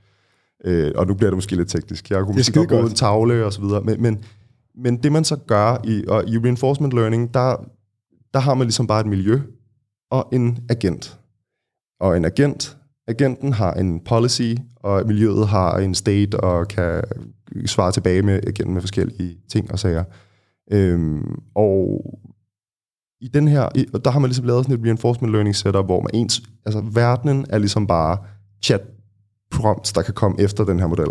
[0.65, 2.09] Øh, og nu bliver det måske lidt teknisk.
[2.09, 4.23] Jeg kunne måske godt bruge en tavle og så videre, men, men,
[4.75, 7.69] men det man så gør i, og i reinforcement learning, der,
[8.33, 9.39] der har man ligesom bare et miljø
[10.11, 11.19] og en agent.
[11.99, 17.03] Og en agent agenten har en policy, og miljøet har en state og kan
[17.65, 20.03] svare tilbage med, igen med forskellige ting og sager.
[20.71, 22.05] Øhm, og
[23.21, 23.69] i den her,
[24.05, 27.45] der har man ligesom lavet sådan et reinforcement learning setup, hvor man ens, altså verdenen
[27.49, 28.17] er ligesom bare
[28.63, 28.81] chat
[29.51, 31.09] prompts, der kan komme efter den her model.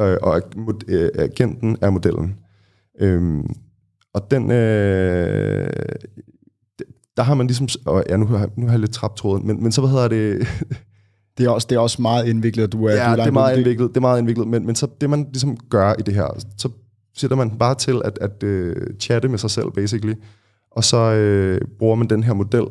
[0.00, 0.42] Øh, og
[0.88, 2.36] øh, agenten er modellen.
[3.00, 3.54] Øhm,
[4.14, 5.68] og den, øh,
[7.16, 9.62] der har man ligesom, og ja, nu har, nu har jeg lidt trappet tråden, men,
[9.62, 10.46] men så hvad hedder det,
[11.38, 13.30] Det er også, det er også meget indviklet, du er Ja, du er det er
[13.30, 16.14] meget indviklet, det er meget indviklet, men, men så det man ligesom gør i det
[16.14, 16.26] her,
[16.58, 16.68] så
[17.14, 20.14] sætter man bare til at, at uh, chatte med sig selv, basically,
[20.70, 22.64] og så uh, bruger man den her model,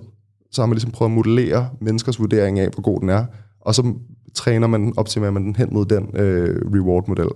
[0.52, 3.26] så har man ligesom prøvet at modellere menneskers vurdering af, hvor god den er,
[3.62, 3.94] og så
[4.36, 7.30] træner man, optimerer man den hen mod den uh, reward-model.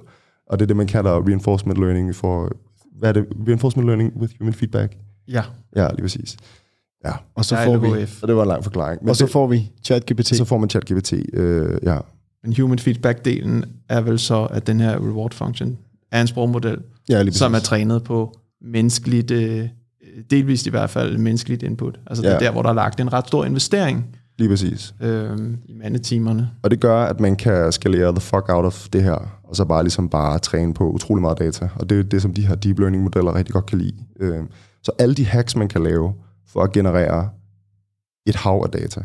[0.50, 2.52] Og det er det, man kalder reinforcement learning for,
[3.00, 3.26] hvad er det?
[3.48, 4.98] Reinforcement learning with human feedback?
[5.28, 5.44] Ja.
[5.76, 6.38] Ja, lige præcis.
[7.06, 7.12] Ja.
[7.36, 7.88] Og så får vi,
[8.22, 9.02] og det var en lang forklaring.
[9.02, 10.36] Men og så det, får vi ChatGPT.
[10.36, 11.98] Så får man ChatGPT, øh, ja.
[12.44, 15.78] Men human feedback-delen er vel så, at den her reward function
[16.12, 16.78] er en sprogmodel,
[17.10, 19.68] ja, som er trænet på menneskeligt, øh,
[20.30, 22.00] delvist i hvert fald menneskeligt input.
[22.08, 22.30] Altså ja.
[22.30, 24.96] det er der, hvor der er lagt en ret stor investering Lige præcis.
[25.02, 26.52] Øh, i mandetimerne.
[26.62, 29.66] Og det gør, at man kan skalere the fuck out of det her, og så
[29.66, 31.70] bare ligesom bare træne på utrolig meget data.
[31.76, 33.96] Og det er det, som de her deep learning modeller rigtig godt kan lide.
[34.20, 34.44] Øh,
[34.84, 36.14] så alle de hacks, man kan lave,
[36.48, 37.30] for at generere
[38.26, 39.02] et hav af data.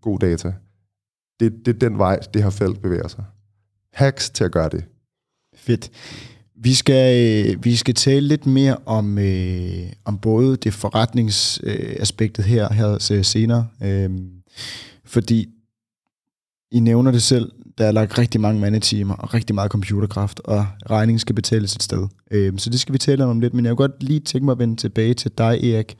[0.00, 0.52] God data.
[1.40, 3.24] Det, det er den vej, det her felt bevæger sig.
[3.92, 4.84] Hacks til at gøre det.
[5.56, 5.90] Fedt.
[6.56, 12.72] Vi skal, øh, vi skal tale lidt mere om, øh, om både det forretningsaspektet her,
[12.72, 14.10] her senere, øh,
[15.04, 15.46] fordi
[16.70, 20.66] I nævner det selv, der er lagt rigtig mange mandetimer og rigtig meget computerkraft, og
[20.90, 22.08] regningen skal betales et sted.
[22.30, 24.52] Øh, så det skal vi tale om lidt, men jeg vil godt lige tænke mig
[24.52, 25.96] at vende tilbage til dig, Erik.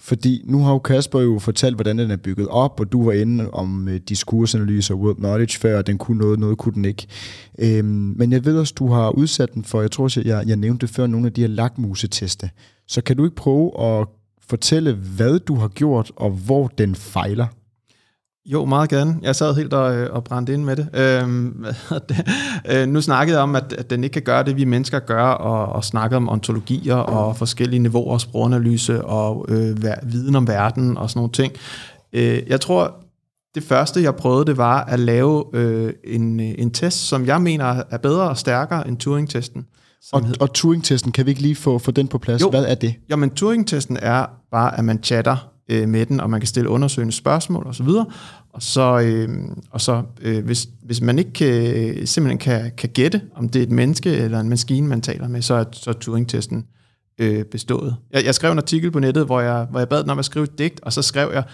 [0.00, 3.12] Fordi nu har jo Kasper jo fortalt, hvordan den er bygget op, og du var
[3.12, 6.84] inde om øh, diskursanalyse og word knowledge før, og den kunne noget, noget kunne den
[6.84, 7.06] ikke.
[7.58, 10.88] Øhm, men jeg ved også, du har udsat den for, jeg tror, jeg, jeg nævnte
[10.88, 12.50] før, nogle af de her lakmuseteste.
[12.88, 14.06] Så kan du ikke prøve at
[14.48, 17.46] fortælle, hvad du har gjort, og hvor den fejler?
[18.52, 19.18] Jo, meget gerne.
[19.22, 20.88] Jeg sad helt og, øh, og brændte ind med det.
[20.94, 21.64] Øhm,
[22.08, 22.16] det
[22.72, 25.24] øh, nu snakkede jeg om, at, at den ikke kan gøre det, vi mennesker gør,
[25.24, 31.10] og, og snakkede om ontologier og forskellige niveauer, sproganalyse og øh, viden om verden og
[31.10, 31.52] sådan nogle ting.
[32.12, 32.94] Øh, jeg tror,
[33.54, 37.82] det første, jeg prøvede, det var at lave øh, en, en test, som jeg mener
[37.90, 39.66] er bedre og stærkere end Turing-testen.
[40.12, 42.42] Og, og Turing-testen, kan vi ikke lige få, få den på plads?
[42.42, 42.50] Jo.
[42.50, 42.94] Hvad er det?
[43.08, 47.12] Jamen, Turing-testen er bare, at man chatter øh, med den, og man kan stille undersøgende
[47.12, 47.88] spørgsmål osv.,
[48.52, 49.28] og så, øh,
[49.70, 53.62] og så øh, hvis, hvis man ikke kan, simpelthen kan, kan gætte, om det er
[53.62, 56.66] et menneske eller en maskine, man taler med, så er, så er Turing-testen
[57.18, 57.96] øh, bestået.
[58.10, 60.24] Jeg, jeg skrev en artikel på nettet, hvor jeg, hvor jeg bad den om at
[60.24, 61.44] skrive et digt, og så skrev jeg,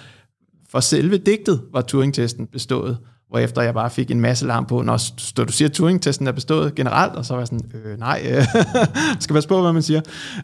[0.70, 2.98] for selve digtet var Turing-testen bestået,
[3.38, 4.97] efter jeg bare fik en masse larm på, når
[5.44, 8.44] du siger, at Turing-testen er bestået generelt, og så var jeg sådan, øh, nej, øh,
[9.20, 10.01] skal passe på, hvad man siger.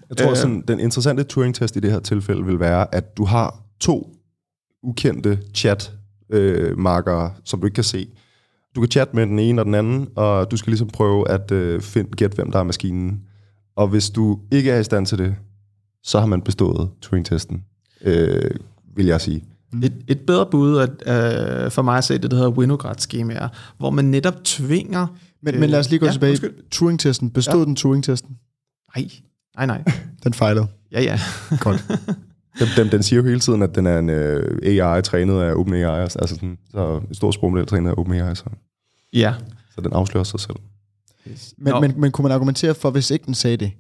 [0.08, 3.24] Jeg tror, øh, sådan, den interessante Turing-test i det her tilfælde vil være, at du
[3.24, 4.16] har to
[4.82, 5.92] ukendte chat
[6.30, 6.76] øh,
[7.44, 8.08] som du ikke kan se.
[8.76, 11.50] Du kan chatte med den ene og den anden, og du skal ligesom prøve at
[11.50, 13.20] øh, finde, gætte, hvem der er maskinen.
[13.76, 15.34] Og hvis du ikke er i stand til det,
[16.02, 17.64] så har man bestået Turing-testen,
[18.02, 18.50] øh,
[18.96, 19.44] vil jeg sige.
[19.82, 23.90] Et, et bedre bud at, øh, for mig at se det, der hedder Winograd-skemaer, hvor
[23.90, 25.06] man netop tvinger...
[25.42, 26.38] Men, øh, men lad os lige gå ja, tilbage.
[26.70, 27.64] Turing-testen, bestod ja.
[27.64, 28.38] den Turing-testen?
[28.96, 29.08] Nej,
[29.56, 29.82] nej, nej.
[30.24, 30.66] den fejlede?
[30.92, 31.20] Ja, ja.
[31.60, 31.84] Godt.
[32.58, 35.54] Den, den, den siger jo hele tiden, at den er en uh, AI trænet af
[35.54, 38.34] OpenAI, altså sådan, så en stor sprogmodel trænet af OpenAI.
[38.34, 38.44] Så.
[39.12, 39.34] Ja.
[39.74, 40.56] Så den afslører sig selv.
[41.58, 43.72] Men, men, men kunne man argumentere for, hvis ikke den sagde det,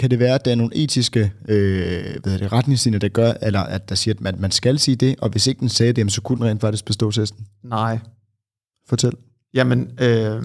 [0.00, 3.60] kan det være, at der er nogle etiske øh, hvad det, retningslinjer, der gør, eller
[3.60, 6.12] at der siger, at man, man skal sige det, og hvis ikke den sagde det,
[6.12, 7.46] så kunne den rent faktisk bestå testen?
[7.64, 7.98] Nej.
[8.88, 9.12] Fortæl.
[9.54, 10.42] Jamen, øh,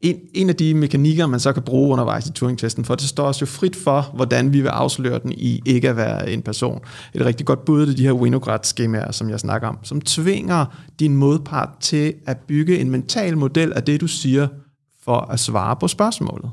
[0.00, 3.24] en, en af de mekanikker, man så kan bruge undervejs i Turing-testen, for det står
[3.24, 6.80] os jo frit for, hvordan vi vil afsløre den i ikke at være en person.
[7.14, 10.66] Et rigtig godt bud er de her Winograd-skemaer, som jeg snakker om, som tvinger
[11.00, 14.48] din modpart til at bygge en mental model af det, du siger,
[15.04, 16.50] for at svare på spørgsmålet.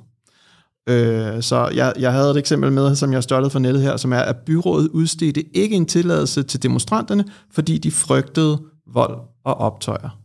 [0.90, 4.14] Øh, så jeg, jeg havde et eksempel med, som jeg stjålet fra nettet her, som
[4.14, 8.64] er, at byrådet udstedte ikke en tilladelse til demonstranterne, fordi de frygtede
[8.94, 10.20] vold og optøjer.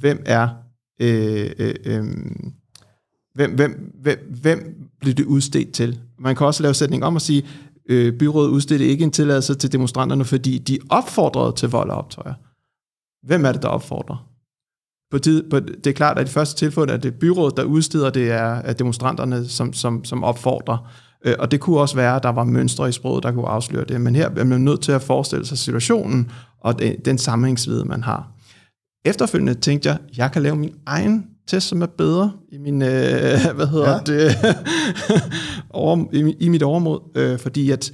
[0.00, 0.48] Hvem er
[1.00, 2.04] øh, øh, øh,
[3.34, 6.00] hvem, hvem, hvem, hvem blev det udstedt til?
[6.18, 7.46] Man kan også lave sætning om og sige,
[7.88, 12.34] øh, byrådet udstedte ikke en tilladelse til demonstranterne, fordi de opfordrede til vold og optøjer.
[13.26, 14.33] Hvem er det, der opfordrer?
[15.14, 18.10] På tid, på, det er klart, at i første tilfælde er det byrådet, der udsteder,
[18.10, 20.92] det er demonstranterne, som, som, som opfordrer.
[21.24, 23.84] Øh, og det kunne også være, at der var mønstre i sproget, der kunne afsløre
[23.84, 24.00] det.
[24.00, 28.02] Men her er man nødt til at forestille sig situationen og den, den sammenhængsvide, man
[28.02, 28.32] har.
[29.04, 32.88] Efterfølgende tænkte jeg, jeg kan lave min egen test, som er bedre i min, øh,
[33.56, 33.98] hvad hedder ja.
[34.06, 34.36] det,
[35.70, 37.92] over, i, i mit overmod, øh, fordi at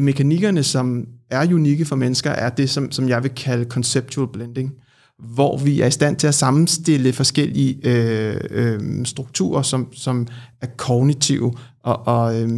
[0.00, 4.74] mekanikkerne, som er unikke for mennesker, er det, som, som jeg vil kalde conceptual blending
[5.18, 10.26] hvor vi er i stand til at sammenstille forskellige øh, øh, strukturer, som, som
[10.60, 11.52] er kognitive.
[11.82, 12.48] Og, og øh,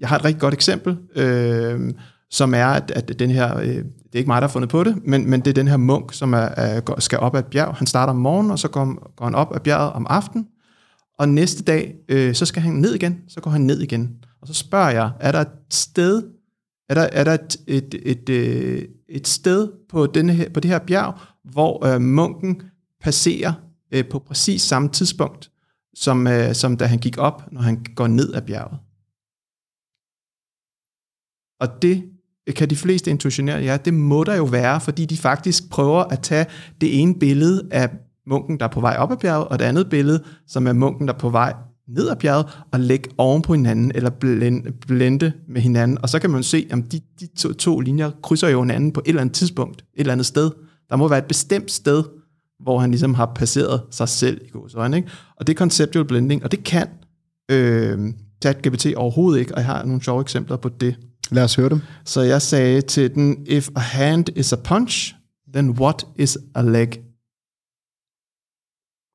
[0.00, 1.94] jeg har et rigtig godt eksempel, øh,
[2.30, 4.84] som er, at, at den her, øh, det er ikke mig, der har fundet på
[4.84, 7.46] det, men, men det er den her munk, som er, er, skal op ad et
[7.46, 7.74] bjerg.
[7.74, 10.46] Han starter om morgenen, og så går, går han op ad bjerget om aftenen,
[11.18, 14.16] og næste dag, øh, så skal han ned igen, så går han ned igen.
[14.42, 16.22] Og så spørger jeg, er der et sted,
[16.88, 20.70] er der, er der et, et, et, et, et sted på, denne her, på det
[20.70, 22.62] her bjerg, hvor øh, munken
[23.00, 23.52] passerer
[23.92, 25.50] øh, på præcis samme tidspunkt,
[25.94, 28.78] som, øh, som da han gik op, når han går ned ad bjerget.
[31.60, 32.04] Og det
[32.46, 36.04] øh, kan de fleste intuitionere, ja, det må der jo være, fordi de faktisk prøver
[36.04, 36.46] at tage
[36.80, 37.90] det ene billede af
[38.26, 41.08] munken, der er på vej op ad bjerget, og det andet billede, som er munken,
[41.08, 41.54] der er på vej
[41.88, 45.98] ned ad bjerget, og lægge oven på hinanden, eller blende, blende med hinanden.
[46.02, 49.00] Og så kan man se, at de, de to, to linjer krydser jo hinanden på
[49.00, 50.50] et eller andet tidspunkt, et eller andet sted.
[50.94, 52.04] Der må være et bestemt sted,
[52.60, 54.96] hvor han ligesom har passeret sig selv i øjne.
[54.96, 55.10] Ikke?
[55.36, 56.88] Og det er conceptual blending, og det kan
[57.50, 60.96] øh, ChatGPT overhovedet ikke, og jeg har nogle sjove eksempler på det.
[61.30, 61.80] Lad os høre dem.
[62.04, 65.14] Så jeg sagde til den, if a hand is a punch,
[65.54, 66.90] then what is a leg?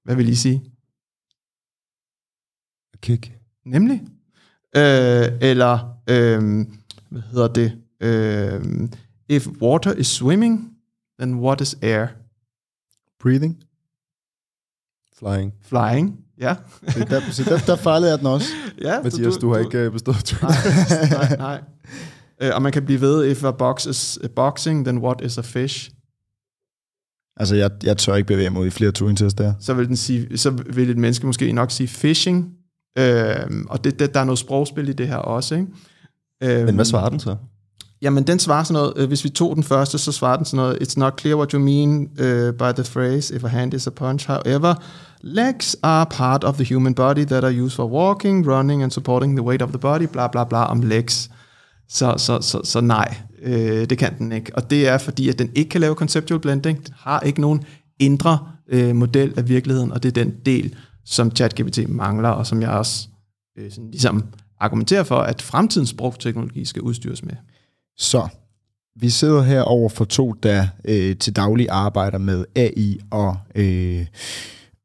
[0.03, 0.63] Hvad vil I sige?
[3.01, 3.37] Kick.
[3.65, 4.01] Nemlig.
[4.75, 6.65] Øh, eller, øh,
[7.09, 7.77] hvad hedder det?
[8.01, 8.89] Øh,
[9.29, 10.68] if water is swimming,
[11.19, 12.07] then what is air?
[13.19, 13.63] Breathing.
[15.19, 15.53] Flying.
[15.61, 16.19] Flying.
[16.39, 16.55] Ja.
[16.87, 18.47] Så der, så der, der fejlede jeg den også.
[18.81, 20.51] ja Mathias, du, du har ikke øh, bestået Nej,
[21.27, 21.61] nej, nej.
[22.41, 25.37] Øh, og man kan blive ved, if a box is a boxing, then what is
[25.37, 25.91] a fish?
[27.37, 29.53] Altså, jeg, jeg tør ikke bevæge mig ud i flere Turing-test der.
[29.59, 32.53] Så vil, den sige, så vil et menneske måske nok sige fishing.
[32.97, 35.55] Øh, og det, det, der er noget sprogspil i det her også.
[35.55, 35.67] Ikke?
[36.43, 37.35] Øh, Men hvad svarer den så?
[38.01, 40.57] Jamen, den svarer sådan noget, øh, hvis vi tog den første, så svarer den sådan
[40.57, 43.87] noget, it's not clear what you mean uh, by the phrase, if a hand is
[43.87, 44.75] a punch, however,
[45.21, 49.37] legs are part of the human body that are used for walking, running and supporting
[49.37, 51.29] the weight of the body, bla bla bla om legs.
[51.89, 54.55] Så, så, så, så nej, øh, det kan den ikke.
[54.55, 56.85] Og det er fordi, at den ikke kan lave conceptual blending.
[56.85, 57.63] Den har ikke nogen
[57.99, 62.61] indre øh, model af virkeligheden, og det er den del, som ChatGPT mangler, og som
[62.61, 63.07] jeg også
[63.57, 64.23] øh, sådan ligesom
[64.59, 67.33] argumenterer for, at fremtidens sprogteknologi skal udstyres med.
[67.99, 68.27] Så,
[68.95, 73.37] vi sidder her over for to, der øh, til daglig arbejder med AI og...
[73.55, 74.05] Øh,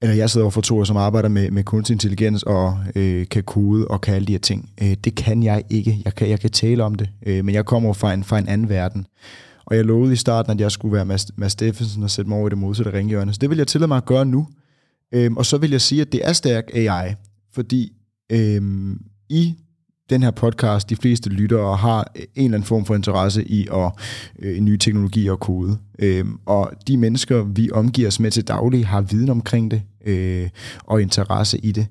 [0.02, 3.42] eller jeg sidder over for to, som arbejder med, med kunstig intelligens og øh, kan
[3.42, 4.70] kode og kan alle de her ting.
[4.82, 6.02] Øh, det kan jeg ikke.
[6.04, 8.48] Jeg kan, jeg kan tale om det, øh, men jeg kommer fra en, fra en
[8.48, 9.06] anden verden.
[9.64, 12.38] Og jeg lovede i starten, at jeg skulle være Mads, Mads Steffensen og sætte mig
[12.38, 13.32] over i det modsatte ringhjørne.
[13.32, 14.48] Så det vil jeg tillade mig at gøre nu.
[15.12, 17.14] Øhm, og så vil jeg sige, at det er stærk AI,
[17.52, 17.92] fordi
[18.32, 19.54] øhm, i
[20.10, 23.92] den her podcast, de fleste lyttere har en eller anden form for interesse i at
[24.38, 25.78] øh, nye teknologier og kode.
[25.98, 30.48] Øh, og de mennesker, vi omgiver os med til daglig, har viden omkring det øh,
[30.84, 31.86] og interesse i det.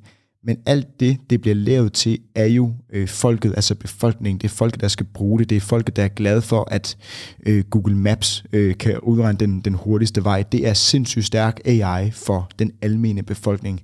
[0.45, 4.41] Men alt det, det bliver lavet til, er jo øh, folket, altså befolkningen.
[4.41, 5.49] Det er folket, der skal bruge det.
[5.49, 6.97] Det er folket, der er glad for, at
[7.45, 10.43] øh, Google Maps øh, kan udregne den, den hurtigste vej.
[10.43, 13.81] Det er sindssygt stærk AI for den almene befolkning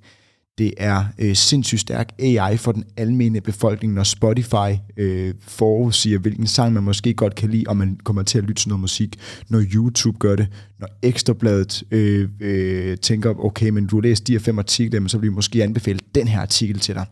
[0.59, 6.47] det er øh, sindssygt stærk AI for den almindelige befolkning, når Spotify øh, forudsiger, hvilken
[6.47, 9.19] sang man måske godt kan lide, og man kommer til at lytte til noget musik,
[9.49, 10.47] når YouTube gør det,
[10.79, 15.09] når Ekstrabladet øh, øh, tænker, okay, men du har læst de her fem artikler, men
[15.09, 17.05] så vil vi måske anbefale den her artikel til dig.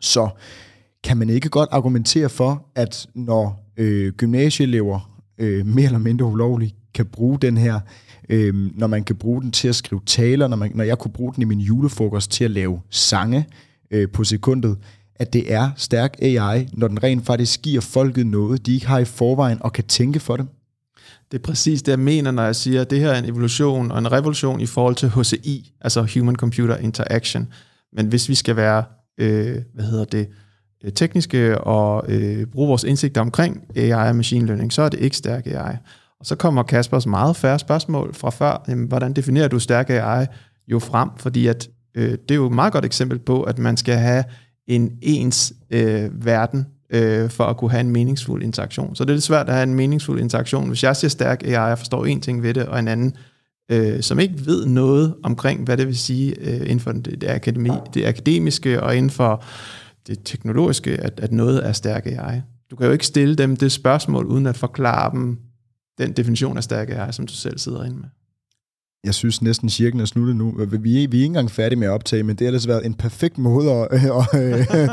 [0.00, 0.28] Så
[1.04, 6.74] kan man ikke godt argumentere for, at når øh, gymnasieelever øh, mere eller mindre ulovligt
[6.94, 7.80] kan bruge den her
[8.28, 11.12] øh, når man kan bruge den til at skrive taler, når, man, når jeg kunne
[11.12, 13.46] bruge den i min julefrokost til at lave sange
[13.90, 14.76] øh, på sekundet,
[15.16, 18.98] at det er stærk AI, når den rent faktisk giver folket noget, de ikke har
[18.98, 20.48] i forvejen og kan tænke for dem.
[21.30, 23.90] Det er præcis det, jeg mener, når jeg siger, at det her er en evolution
[23.90, 27.48] og en revolution i forhold til HCI, altså Human Computer Interaction.
[27.92, 28.84] Men hvis vi skal være,
[29.18, 30.28] øh, hvad hedder det,
[30.84, 35.00] øh, tekniske og øh, bruge vores indsigt omkring AI og machine learning, så er det
[35.00, 35.76] ikke stærk AI.
[36.22, 38.64] Og så kommer Kaspers meget færre spørgsmål fra før.
[38.68, 40.26] Jamen, hvordan definerer du stærk AI
[40.68, 41.08] jo frem?
[41.16, 44.24] Fordi at, øh, det er jo et meget godt eksempel på, at man skal have
[44.66, 48.96] en ens øh, verden øh, for at kunne have en meningsfuld interaktion.
[48.96, 50.68] Så det er lidt svært at have en meningsfuld interaktion.
[50.68, 53.14] Hvis jeg siger stærk AI, jeg forstår en ting ved det, og en anden,
[53.70, 57.30] øh, som ikke ved noget omkring, hvad det vil sige øh, inden for det, det,
[57.30, 59.44] akademi, det akademiske og inden for
[60.06, 62.40] det teknologiske, at, at noget er stærk AI.
[62.70, 65.38] Du kan jo ikke stille dem det spørgsmål, uden at forklare dem
[65.98, 68.08] den definition af stærk AI, som du selv sidder inde med.
[69.04, 70.66] Jeg synes næsten cirklen er sluttet nu.
[70.66, 72.86] Vi er, vi er ikke engang færdige med at optage, men det har ellers været
[72.86, 74.90] en perfekt måde at, at, at,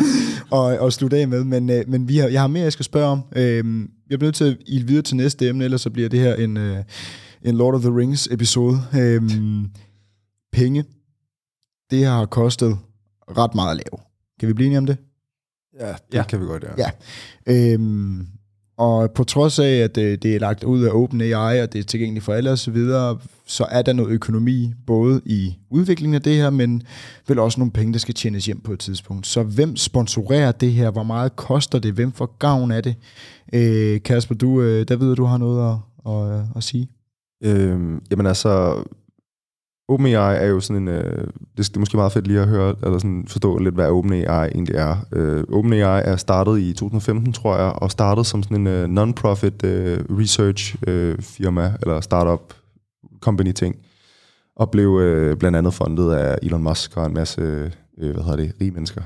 [0.59, 1.43] at, at slutte af med.
[1.43, 3.23] Men, øh, men vi har, jeg har mere, jeg skal spørge om.
[3.35, 6.19] Øhm, jeg bliver nødt til at ilde videre til næste emne, ellers så bliver det
[6.19, 6.83] her en, øh,
[7.41, 8.81] en Lord of the Rings episode.
[8.99, 9.69] Øhm,
[10.51, 10.83] penge.
[11.91, 12.77] Det har kostet
[13.37, 14.03] ret meget at lave.
[14.39, 14.97] Kan vi blive enige om det?
[15.79, 16.23] Ja, det ja.
[16.23, 16.89] kan vi godt, ja.
[17.47, 17.73] Ja.
[17.73, 18.27] Øhm,
[18.79, 21.83] og på trods af, at øh, det er lagt ud af OpenAI, og det er
[21.83, 22.77] tilgængeligt for alle osv.,
[23.45, 26.83] så er der noget økonomi, både i udviklingen af det her, men
[27.27, 29.27] vel også nogle penge, der skal tjenes hjem på et tidspunkt.
[29.27, 30.91] Så hvem sponsorerer det her?
[30.91, 31.93] Hvor meget koster det?
[31.93, 32.95] Hvem får gavn af det?
[33.53, 36.87] Øh, Kasper, du, øh, der ved, du har noget at, at, at sige.
[37.43, 38.83] Øhm, jamen altså,
[39.89, 41.27] OpenAI er jo sådan en, øh,
[41.57, 44.49] det, det er måske meget fedt lige at høre, eller sådan forstå lidt, hvad OpenAI
[44.51, 44.97] egentlig er.
[45.11, 49.63] Øh, OpenAI er startet i 2015, tror jeg, og startet som sådan en øh, non-profit
[49.63, 52.53] øh, research øh, firma, eller startup
[53.19, 53.75] company ting,
[54.55, 57.41] og blev øh, blandt andet fundet af Elon Musk og en masse,
[57.97, 59.01] øh, hvad hedder det, rige mennesker.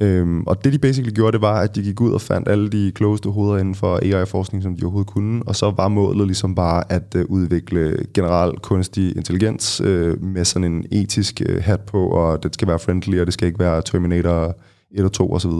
[0.00, 2.68] Øhm, og det de basically gjorde, det var, at de gik ud og fandt alle
[2.68, 6.54] de klogeste hoveder inden for AI-forskning, som de overhovedet kunne, og så var målet ligesom
[6.54, 12.08] bare at øh, udvikle generel kunstig intelligens øh, med sådan en etisk øh, hat på,
[12.08, 14.56] og det skal være friendly, og det skal ikke være Terminator
[14.90, 15.50] 1 og 2 osv.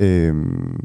[0.00, 0.80] Øhm,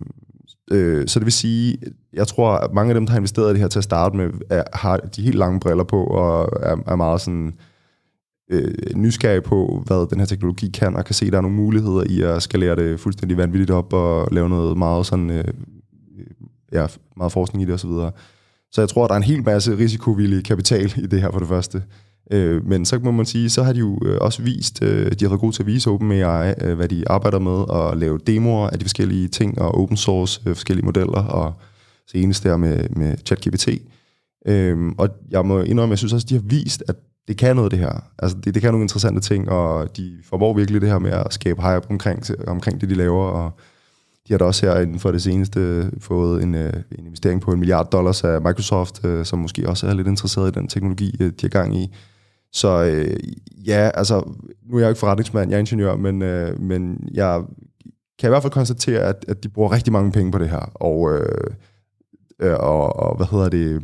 [0.71, 1.77] Øh, så det vil sige,
[2.13, 4.17] jeg tror, at mange af dem, der har investeret i det her til at starte
[4.17, 7.53] med, er, har de helt lange briller på, og er, er meget sådan
[8.53, 11.57] øh, nysgerrig på, hvad den her teknologi kan, og kan se, at der er nogle
[11.57, 15.43] muligheder i at skalere det fuldstændig vanvittigt op, og lave noget meget sådan, øh,
[16.71, 16.85] ja,
[17.17, 17.89] meget forskning i det osv.
[17.89, 18.11] Så,
[18.71, 21.39] så jeg tror, at der er en hel masse risikovillig kapital i det her for
[21.39, 21.83] det første.
[22.31, 25.25] Øh, men så må man sige, så har de jo øh, også vist, øh, de
[25.25, 28.69] har været gode til at vise OpenAI, øh, hvad de arbejder med, og lave demoer
[28.69, 31.53] af de forskellige ting, og open source øh, forskellige modeller, og
[32.11, 33.69] senest der med, med ChatGPT.
[34.47, 36.95] Øh, og jeg må indrømme, jeg synes også, de har vist, at
[37.27, 38.03] det kan noget det her.
[38.19, 41.33] Altså det, det kan nogle interessante ting, og de formår virkelig det her med at
[41.33, 43.51] skabe hype omkring, omkring det, de laver, og
[44.27, 47.51] de har da også her inden for det seneste fået en, øh, en investering på
[47.51, 51.17] en milliard dollars af Microsoft, øh, som måske også er lidt interesseret i den teknologi,
[51.19, 51.95] øh, de har gang i.
[52.51, 53.17] Så øh,
[53.67, 54.15] ja, altså,
[54.69, 57.41] nu er jeg jo ikke forretningsmand, jeg er ingeniør, men, øh, men jeg
[58.19, 60.71] kan i hvert fald konstatere, at, at de bruger rigtig mange penge på det her.
[60.75, 61.51] Og, øh,
[62.59, 63.81] og, og hvad hedder det?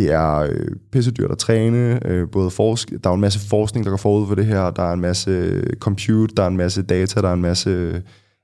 [0.00, 2.06] Det er øh, pissedyrt at træne.
[2.06, 4.70] Øh, både forsk der er en masse forskning, der går forud for det her.
[4.70, 7.70] Der er en masse øh, compute, der er en masse data, der er en masse
[7.70, 8.00] øh,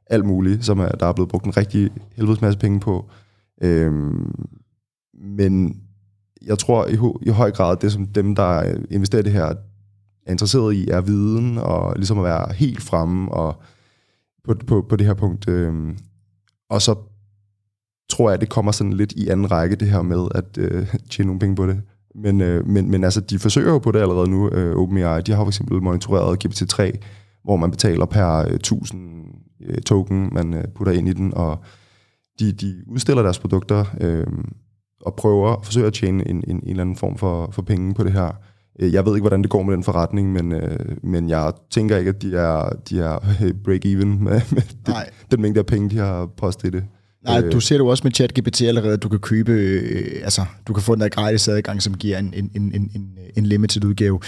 [0.07, 3.11] alt muligt, som er, der er blevet brugt en rigtig helvedes masse penge på.
[3.63, 4.35] Øhm,
[5.15, 5.77] men
[6.47, 9.45] jeg tror i, i høj grad, det som dem, der øh, investerer i det her,
[10.27, 13.63] er interesseret i, er viden, og ligesom at være helt fremme og
[14.45, 15.49] på, på, på det her punkt.
[15.49, 15.99] Øhm,
[16.71, 16.95] og så
[18.09, 20.87] tror jeg, at det kommer sådan lidt i anden række, det her med at øh,
[21.11, 21.81] tjene nogle penge på det.
[22.15, 25.23] Men, øh, men, men altså, de forsøger jo på det allerede nu, øh, OpenAI.
[25.23, 26.99] De har for eksempel monitoreret GPT-3,
[27.45, 29.25] hvor man betaler per øh, 1000
[29.67, 31.59] øh, token, man øh, putter ind i den, og
[32.41, 34.27] de, de udstiller deres produkter øh,
[35.01, 37.95] og prøver at forsøge at tjene en, en, en eller anden form for, for penge
[37.95, 38.31] på det her.
[38.81, 41.97] Øh, jeg ved ikke, hvordan det går med den forretning, men, øh, men jeg tænker
[41.97, 43.19] ikke, at de er, de er
[43.65, 44.95] break-even med, med det,
[45.31, 46.85] den mængde af penge, de har postet i det.
[47.27, 50.45] Nej, øh, du ser jo også med ChatGPT allerede, at du kan købe, øh, altså
[50.69, 53.85] du kan få den der gratis adgang, som giver en, en, en, en, en limited
[53.85, 54.21] udgave.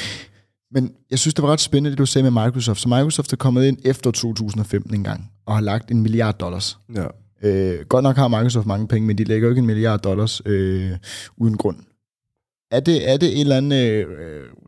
[0.71, 2.81] Men jeg synes, det var ret spændende, det du sagde med Microsoft.
[2.81, 6.79] Så Microsoft er kommet ind efter 2015 en gang, og har lagt en milliard dollars.
[6.97, 7.07] Ja.
[7.43, 10.43] Øh, godt nok har Microsoft mange penge, men de lægger jo ikke en milliard dollars
[10.47, 10.91] øh,
[11.37, 11.77] uden grund.
[12.71, 14.07] Er det, er det en eller anden øh,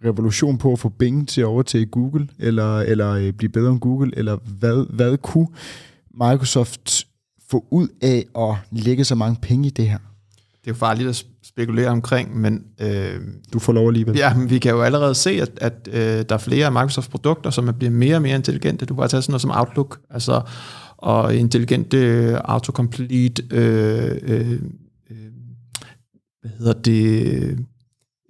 [0.05, 3.81] revolution på at få Bing til over til Google, eller, eller øh, blive bedre end
[3.81, 5.49] Google, eller hvad, hvad kunne
[6.15, 7.07] Microsoft
[7.51, 9.99] få ud af at lægge så mange penge i det her?
[10.61, 12.65] Det er jo farligt at spekulere omkring, men...
[12.81, 13.21] Øh,
[13.53, 14.17] du får lov alligevel.
[14.17, 17.09] Ja, men vi kan jo allerede se, at, at øh, der er flere af Microsofts
[17.09, 18.87] produkter, som bliver mere og mere intelligente.
[18.87, 20.43] Du kan bare tage sådan noget som Outlook, altså,
[20.97, 23.43] og intelligente øh, autocomplete...
[23.51, 24.53] Øh, øh,
[25.11, 25.17] øh,
[26.41, 27.25] hvad hedder det...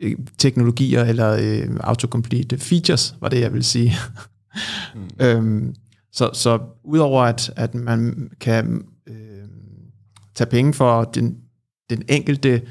[0.01, 3.95] Øh, teknologier, eller øh, autocomplete features, var det, jeg vil sige.
[4.95, 5.01] mm.
[5.27, 5.75] øhm,
[6.13, 8.85] så, så udover at, at man kan
[10.41, 11.37] tage penge for den,
[11.91, 12.63] den enkelte,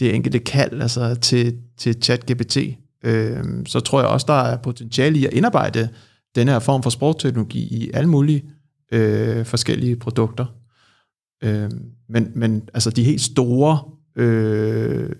[0.00, 2.56] det enkelte kald altså til, til ChatGPT,
[3.04, 5.88] øh, så tror jeg også, der er potentiale i at indarbejde
[6.34, 8.44] den her form for sprogteknologi i alle mulige
[8.92, 10.46] øh, forskellige produkter.
[11.44, 11.70] Øh,
[12.08, 13.78] men, men altså de helt store
[14.16, 15.10] øh,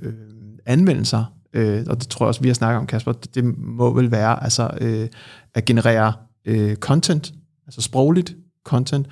[0.67, 3.95] anvendelser, øh, og det tror jeg også, vi har snakket om, Kasper, det, det må
[3.95, 5.09] vel være altså, øh,
[5.55, 6.13] at generere
[6.45, 7.35] øh, content,
[7.67, 9.07] altså sprogligt content,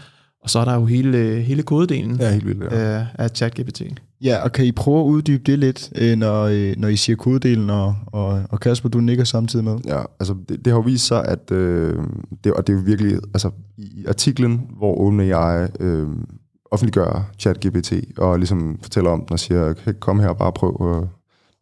[0.44, 2.68] og så er der jo hele, hele kodedelen ja, helt vildt, ja.
[2.68, 3.82] af, af ChatGPT.
[4.20, 7.16] Ja, og kan I prøve at uddybe det lidt, øh, når, øh, når I siger
[7.16, 9.78] kodedelen, og, og, og Kasper, du nikker samtidig med?
[9.86, 12.04] Ja, altså det, det har jo vist sig, at øh,
[12.44, 16.08] det, og det er jo virkelig, altså i artiklen, hvor OpenAI øh,
[16.70, 21.00] offentliggør ChatGPT, og ligesom fortæller om den og siger, kom her og bare prøv.
[21.02, 21.08] Øh,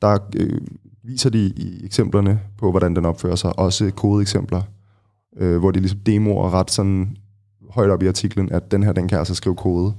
[0.02, 0.60] der øh,
[1.04, 4.62] viser de i eksemplerne på, hvordan den opfører sig, også kodeeksempler,
[5.36, 7.16] øh, hvor de ligesom demoer ret sådan
[7.74, 9.94] højt op i artiklen, at den her, den kan altså skrive kode.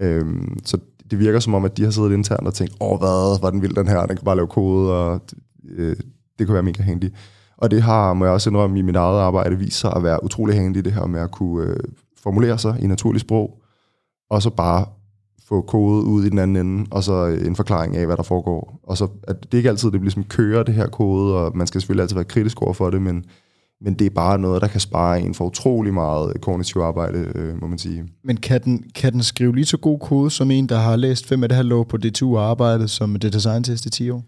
[0.00, 0.78] Øhm, så
[1.10, 3.62] det virker som om, at de har siddet internt og tænkt, åh, hvad var den
[3.62, 5.20] vild, den her, den kan bare lave kode, og
[5.68, 5.96] øh,
[6.38, 7.12] det kunne være mega handy.
[7.56, 10.24] Og det har, må jeg også indrømme, i mit eget arbejde vist sig at være
[10.24, 11.76] utrolig handy, det her med at kunne øh,
[12.22, 13.58] formulere sig i naturligt sprog,
[14.30, 14.86] og så bare
[15.48, 18.80] få kode ud i den anden ende, og så en forklaring af, hvad der foregår.
[18.82, 21.56] Og så at det er ikke altid, det bliver ligesom kører det her kode, og
[21.56, 23.24] man skal selvfølgelig altid være kritisk over for det, men
[23.84, 27.60] men det er bare noget, der kan spare en for utrolig meget kognitiv arbejde, øh,
[27.60, 28.04] må man sige.
[28.24, 31.28] Men kan den, kan den skrive lige så god kode som en, der har læst
[31.28, 34.24] fem af det her lov på DTU og arbejdet som data scientist i 10 år?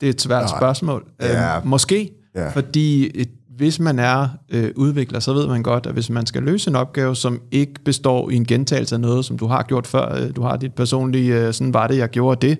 [0.00, 0.58] Det er et svært Nej.
[0.58, 1.06] spørgsmål.
[1.20, 1.56] Ja.
[1.56, 2.50] Øh, måske, ja.
[2.50, 6.42] fordi et, hvis man er øh, udvikler, så ved man godt, at hvis man skal
[6.42, 9.86] løse en opgave, som ikke består i en gentagelse af noget, som du har gjort
[9.86, 12.58] før, øh, du har dit personlige, øh, sådan var det, jeg gjorde det,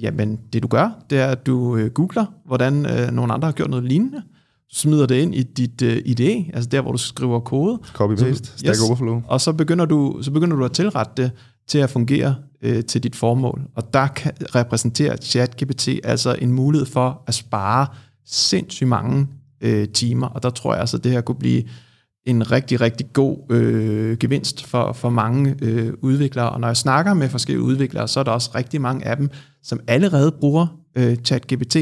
[0.00, 3.52] jamen det du gør, det er, at du øh, googler, hvordan øh, nogle andre har
[3.52, 4.22] gjort noget lignende,
[4.72, 7.78] smider det ind i dit øh, IDE, altså der, hvor du skriver kode.
[7.84, 8.88] Copy-paste, Stack yes.
[8.88, 9.22] Overflow.
[9.26, 11.30] Og så begynder, du, så begynder du at tilrette det
[11.68, 13.62] til at fungere øh, til dit formål.
[13.76, 17.86] Og der kan, repræsenterer ChatGPT altså en mulighed for at spare
[18.26, 19.28] sindssygt mange
[19.60, 21.62] øh, timer, og der tror jeg altså, at det her kunne blive
[22.26, 26.50] en rigtig, rigtig god øh, gevinst for, for mange øh, udviklere.
[26.50, 29.30] Og når jeg snakker med forskellige udviklere, så er der også rigtig mange af dem,
[29.62, 30.66] som allerede bruger
[30.96, 31.76] øh, ChatGPT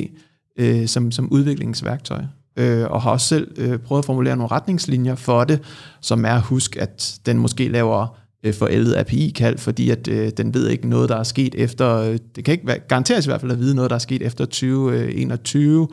[0.59, 2.23] øh, som, som udviklingsværktøj.
[2.57, 5.61] Øh, og har også selv øh, prøvet at formulere nogle retningslinjer for det,
[6.01, 10.55] som er at huske, at den måske laver øh, forældet API-kald, fordi at øh, den
[10.55, 13.41] ved ikke noget, der er sket efter, øh, det kan ikke være, garanteres i hvert
[13.41, 15.89] fald at vide noget, der er sket efter 2021.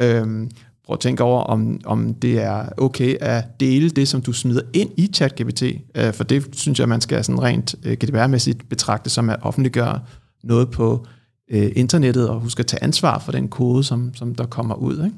[0.00, 0.50] Øh, øhm,
[0.86, 4.62] prøv at tænke over, om, om det er okay at dele det, som du smider
[4.72, 5.62] ind i ChatGPT,
[5.94, 10.00] øh, for det synes jeg, man skal sådan rent øh, GDPR-mæssigt betragte som at offentliggøre
[10.44, 11.06] noget på
[11.50, 15.04] øh, internettet, og huske at tage ansvar for den kode, som, som der kommer ud.
[15.04, 15.16] Ikke?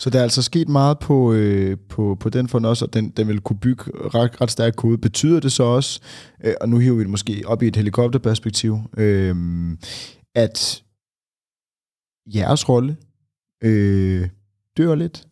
[0.00, 3.10] Så der er altså sket meget på, øh, på, på den front også, og den,
[3.10, 4.98] den vil kunne bygge ret, ret stærk kode.
[4.98, 6.00] Betyder det så også,
[6.44, 9.36] øh, og nu hiver vi det måske op i et helikopterperspektiv, øh,
[10.34, 10.82] at
[12.34, 12.96] jeres rolle
[13.64, 14.28] øh,
[14.76, 15.26] dør lidt?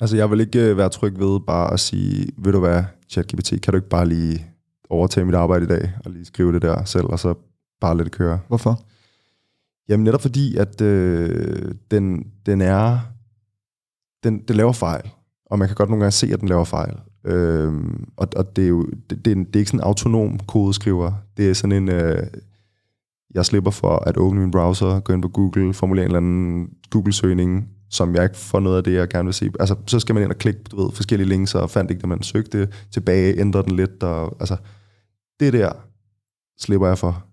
[0.00, 3.50] Altså, jeg vil ikke øh, være tryg ved bare at sige, ved du hvad, ChatGPT,
[3.62, 4.46] kan du ikke bare lige
[4.90, 7.34] overtage mit arbejde i dag, og lige skrive det der selv, og så
[7.80, 8.40] bare lade det køre.
[8.48, 8.82] Hvorfor?
[9.88, 12.98] Jamen netop fordi, at øh, den, den er,
[14.24, 15.10] den, den laver fejl,
[15.46, 16.96] og man kan godt nogle gange se, at den laver fejl.
[17.24, 20.38] Øhm, og, og det er jo det, det, er, det er ikke sådan en autonom
[20.38, 21.12] kodeskriver.
[21.36, 22.26] Det er sådan en, øh,
[23.34, 26.70] jeg slipper for at åbne min browser, gå ind på Google, formulere en eller anden
[26.90, 29.50] Google-søgning, som jeg ikke får noget af det, jeg gerne vil se.
[29.60, 32.08] Altså, så skal man ind og klikke du ved, forskellige links, og fandt ikke det,
[32.08, 34.56] man søgte, tilbage, ændre den lidt, og altså,
[35.40, 35.72] det der
[36.58, 37.27] slipper jeg for.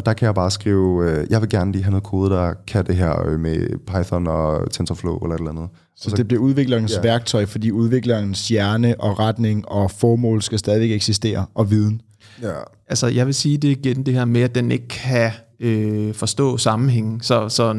[0.00, 2.54] Og der kan jeg bare skrive, øh, jeg vil gerne lige have noget kode, der
[2.66, 5.68] kan det her øh, med Python og TensorFlow eller et eller andet.
[5.96, 7.00] Så, så det bliver udviklerens ja.
[7.02, 12.02] værktøj, fordi udviklerens hjerne og retning og formål skal stadig eksistere, og viden.
[12.42, 12.52] Ja.
[12.88, 15.30] Altså, jeg vil sige det igen, det her med, at den ikke kan
[15.60, 17.20] øh, forstå sammenhængen.
[17.20, 17.72] Så, så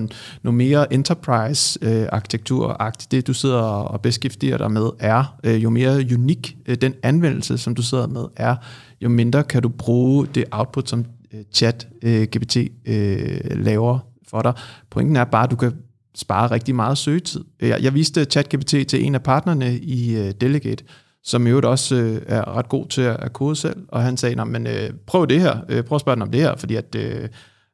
[0.44, 6.06] noget mere enterprise-arkitektur, øh, det du sidder og beskæftiger dig med, er øh, jo mere
[6.14, 8.56] unik øh, den anvendelse, som du sidder med, er,
[9.02, 14.42] jo mindre kan du bruge det output, som Øh, chat øh, GPT øh, laver for
[14.42, 14.54] dig.
[14.90, 15.74] Pointen er bare, at du kan
[16.16, 17.44] spare rigtig meget søgetid.
[17.62, 20.84] Jeg, jeg viste ChatGPT til en af partnerne i øh, Delegate,
[21.24, 24.46] som i øvrigt også øh, er ret god til at kode selv, og han sagde,
[24.46, 26.96] men øh, prøv det her, øh, prøv at spørge den om det her, fordi at,
[26.96, 27.30] øh,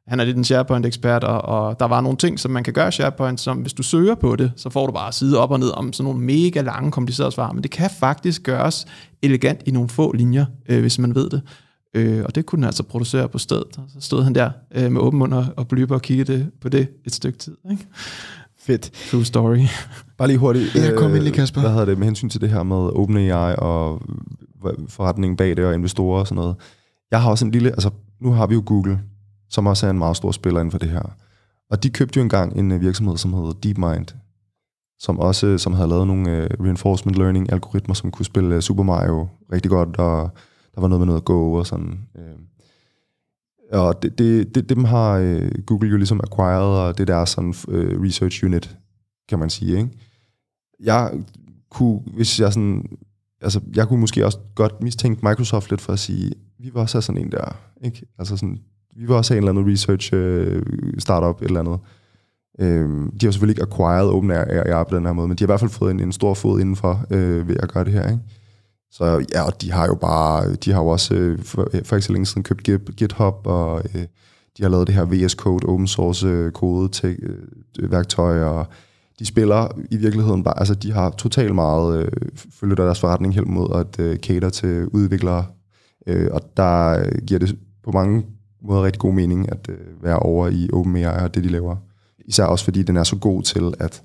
[0.06, 2.88] han er lidt en SharePoint-ekspert, og, og der var nogle ting, som man kan gøre
[2.88, 5.60] i SharePoint, som hvis du søger på det, så får du bare side op og
[5.60, 8.86] ned om sådan nogle mega lange, komplicerede svar, men det kan faktisk gøres
[9.22, 11.42] elegant i nogle få linjer, øh, hvis man ved det.
[11.94, 13.78] Øh, og det kunne han altså producere på stedet.
[13.78, 16.68] Og så stod han der øh, med åben mund og, og blyber og kiggede på
[16.68, 17.56] det et stykke tid.
[17.70, 17.86] Ikke?
[18.58, 18.90] Fedt.
[19.10, 19.58] True story.
[20.18, 20.74] Bare lige hurtigt.
[20.74, 21.60] Ja, kom ind lige, Kasper.
[21.60, 24.02] Hvad hedder det med hensyn til det her med OpenAI og
[24.88, 26.56] forretningen bag det og investorer og sådan noget.
[27.10, 29.00] Jeg har også en lille, altså nu har vi jo Google,
[29.50, 31.16] som også er en meget stor spiller inden for det her.
[31.70, 34.06] Og de købte jo engang en øh, virksomhed, som hedder DeepMind,
[35.00, 39.28] som også som havde lavet nogle uh, reinforcement learning algoritmer, som kunne spille Super Mario
[39.52, 40.30] rigtig godt, og
[40.78, 41.98] der var noget med noget Go og sådan.
[42.18, 43.80] Øh.
[43.80, 47.54] og det, det, det, dem har øh, Google jo ligesom acquired, og det der sådan
[47.68, 48.76] øh, research unit,
[49.28, 49.76] kan man sige.
[49.76, 49.90] Ikke?
[50.80, 51.12] Jeg
[51.70, 52.98] kunne, hvis jeg sådan,
[53.40, 57.00] altså jeg kunne måske også godt mistænke Microsoft lidt for at sige, vi var også
[57.00, 58.06] sådan en der, ikke?
[58.18, 58.58] Altså sådan,
[58.96, 60.62] vi vil også have en eller anden research øh,
[60.98, 61.78] startup, et eller andet.
[62.62, 65.52] Um, de har selvfølgelig ikke acquired OpenAI på den her måde, men de har i
[65.52, 68.10] hvert fald fået en, en stor fod indenfor øh, ved at gøre det her.
[68.10, 68.22] Ikke?
[68.92, 71.96] Så ja, og de har jo bare, de har jo også uh, for, øh, for
[71.96, 72.62] ikke så længe siden købt
[72.96, 74.02] GitHub, og øh,
[74.58, 77.18] de har lavet det her VS Code, open source kode til
[77.78, 78.66] værktøj, og
[79.18, 82.12] de spiller i virkeligheden bare, altså de har totalt meget, uh,
[82.60, 85.46] følger deres forretning helt mod at uh, cater til udviklere,
[86.30, 88.24] og der giver det på mange
[88.62, 91.76] måder rigtig god mening at øh, være over i OpenAI og det, de laver.
[92.18, 94.02] Især også fordi den er så god til at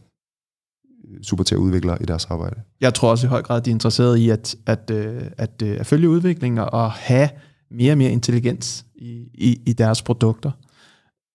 [1.24, 2.56] super til at udvikle i deres arbejde.
[2.82, 5.62] Jeg tror også i høj grad, at de er interesserede i at, at, øh, at,
[5.64, 7.30] øh, at følge udviklingen og have
[7.72, 10.52] mere og mere intelligens i, i, i deres produkter.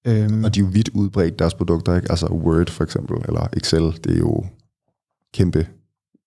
[0.06, 0.44] Øhm.
[0.44, 1.96] Og de er jo vidt udbredt, deres produkter.
[1.96, 2.10] Ikke?
[2.10, 4.44] Altså Word for eksempel, eller Excel, det er jo
[5.34, 5.66] kæmpe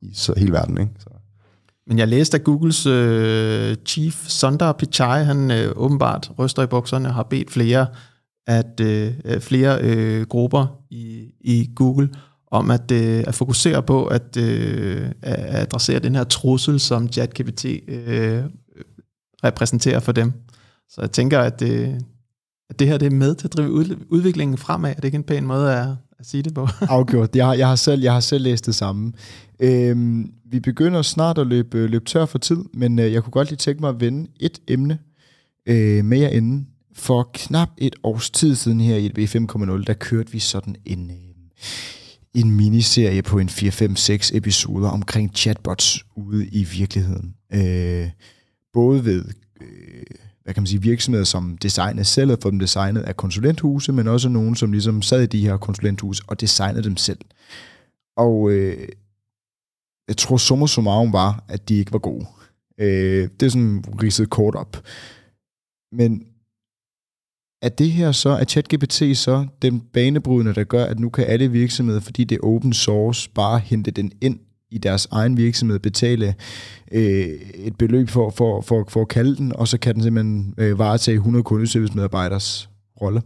[0.01, 0.77] i så hele verden.
[0.77, 0.91] Ikke?
[0.99, 1.09] Så.
[1.87, 7.09] Men jeg læste, at Googles øh, chief Sundar Pichai, han øh, åbenbart ryster i bukserne
[7.09, 7.87] og har bedt flere
[8.47, 12.09] at øh, flere øh, grupper i, i Google
[12.51, 17.65] om at, øh, at fokusere på at, øh, at adressere den her trussel, som ChatGPT
[17.87, 18.43] øh,
[19.43, 20.33] repræsenterer for dem.
[20.89, 21.93] Så jeg tænker, at, øh,
[22.69, 23.71] at det her det er med til at drive
[24.09, 24.91] udviklingen fremad.
[24.91, 25.87] Er det ikke en pæn måde at,
[26.19, 26.67] at sige det på.
[26.81, 27.35] Afgjort.
[27.35, 29.13] Jeg har, jeg, har selv, jeg har selv læst det samme.
[29.59, 33.31] Øhm, vi begynder snart at løbe, øh, løbe tør for tid, men øh, jeg kunne
[33.31, 34.99] godt lige tænke mig at vende et emne
[35.65, 36.67] øh, med jer inden.
[36.95, 41.11] For knap et års tid siden her i b 5.0, der kørte vi sådan en,
[41.11, 41.15] øh,
[42.33, 47.35] en miniserie på en 4-5-6 episoder omkring chatbots ude i virkeligheden.
[47.53, 48.09] Øh,
[48.73, 49.25] både ved
[49.61, 50.03] øh,
[50.43, 54.29] hvad kan man sige, virksomheder, som designede selv og dem designet af konsulenthuse, men også
[54.29, 57.19] nogen, som ligesom sad i de her konsulenthuse og designede dem selv.
[58.17, 58.87] Og øh,
[60.07, 62.25] jeg tror summa summarum var, at de ikke var gode.
[62.77, 64.83] Øh, det er sådan ridset kort op.
[65.91, 66.25] Men
[67.61, 71.51] er det her så, er ChatGPT så den banebrydende, der gør, at nu kan alle
[71.51, 74.39] virksomheder, fordi det er open source, bare hente den ind
[74.71, 76.35] i deres egen virksomhed, betale
[76.91, 80.53] øh, et beløb for, for, for, for at kalde den, og så kan den simpelthen
[80.57, 82.69] øh, varetage 100 kundeservice-medarbejders
[83.01, 83.21] rolle?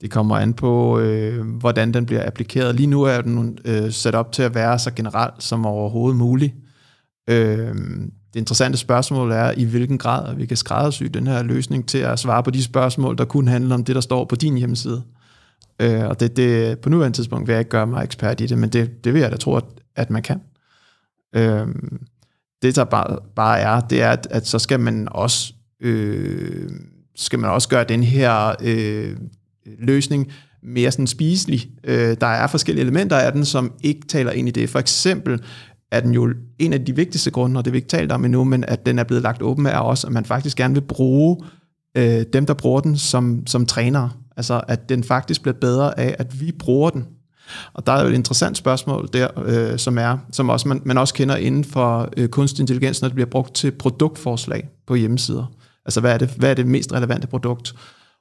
[0.00, 2.74] Det kommer an på, øh, hvordan den bliver applikeret.
[2.74, 6.54] Lige nu er den øh, sat op til at være så generelt som overhovedet muligt.
[7.30, 7.74] Øh,
[8.34, 12.18] det interessante spørgsmål er, i hvilken grad vi kan skræddersy den her løsning til at
[12.18, 15.02] svare på de spørgsmål, der kun handler om det, der står på din hjemmeside.
[15.80, 18.58] Øh, og det, det, på nuværende tidspunkt vil jeg ikke gøre mig ekspert i det,
[18.58, 19.64] men det, det vil jeg da tro, at,
[19.96, 20.40] at man kan.
[21.36, 21.66] Øh,
[22.62, 26.70] det, der bare, bare er, det er, at, at så skal man også øh,
[27.16, 29.16] skal man også gøre den her øh,
[29.78, 30.32] løsning
[30.62, 31.70] mere sådan spiselig.
[31.84, 34.70] Øh, der er forskellige elementer af den, som ikke taler ind i det.
[34.70, 35.42] For eksempel
[35.96, 38.44] er den jo en af de vigtigste grunde, og det vi ikke talt om endnu,
[38.44, 41.36] men at den er blevet lagt åben, er også, at man faktisk gerne vil bruge
[41.96, 44.10] øh, dem, der bruger den som, som trænere.
[44.36, 47.06] Altså, at den faktisk bliver bedre af, at vi bruger den.
[47.74, 50.98] Og der er jo et interessant spørgsmål der, øh, som er, som også, man, man
[50.98, 55.52] også kender inden for øh, kunstig intelligens, når det bliver brugt til produktforslag på hjemmesider.
[55.84, 57.74] Altså, hvad er det, hvad er det mest relevante produkt?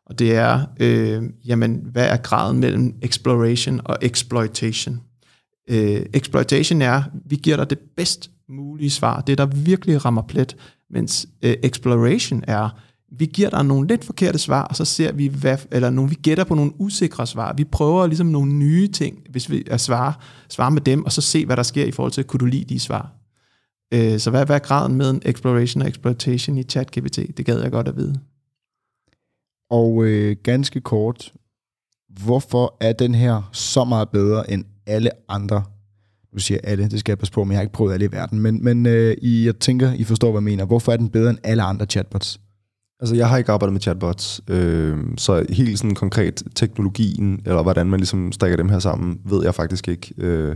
[0.06, 5.02] Og det er, øh, jamen, hvad er graden mellem exploration og exploitation?
[5.70, 10.56] Øh, exploitation er, vi giver dig det bedst mulige svar, det der virkelig rammer plet,
[10.90, 12.70] mens øh, exploration er,
[13.18, 16.16] vi giver dig nogle lidt forkerte svar, og så ser vi, hvad, eller nogle, vi
[16.16, 17.54] gætter på nogle usikre svar.
[17.54, 20.14] Vi prøver ligesom nogle nye ting, hvis vi er svare,
[20.50, 22.74] svare med dem, og så se, hvad der sker i forhold til, kunne du lide
[22.74, 23.12] de svar?
[23.94, 27.20] Øh, så hvad, hvad er graden med en exploration og exploitation i ChatGPT?
[27.38, 28.20] Det gad jeg godt at vide.
[29.70, 31.34] Og øh, ganske kort,
[32.24, 35.64] hvorfor er den her så meget bedre end alle andre?
[36.34, 38.12] Du siger alle, det skal jeg passe på, men jeg har ikke prøvet alle i
[38.12, 38.40] verden.
[38.40, 40.66] Men, men øh, I, jeg tænker, I forstår, hvad jeg mener.
[40.66, 42.40] Hvorfor er den bedre end alle andre chatbots?
[43.00, 47.88] Altså, jeg har ikke arbejdet med chatbots, øh, så helt sådan konkret teknologien, eller hvordan
[47.88, 50.14] man ligesom stikker dem her sammen, ved jeg faktisk ikke.
[50.18, 50.56] Øh,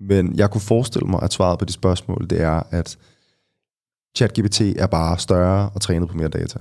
[0.00, 2.98] men jeg kunne forestille mig, at svaret på de spørgsmål, det er, at
[4.16, 6.58] ChatGPT er bare større og trænet på mere data.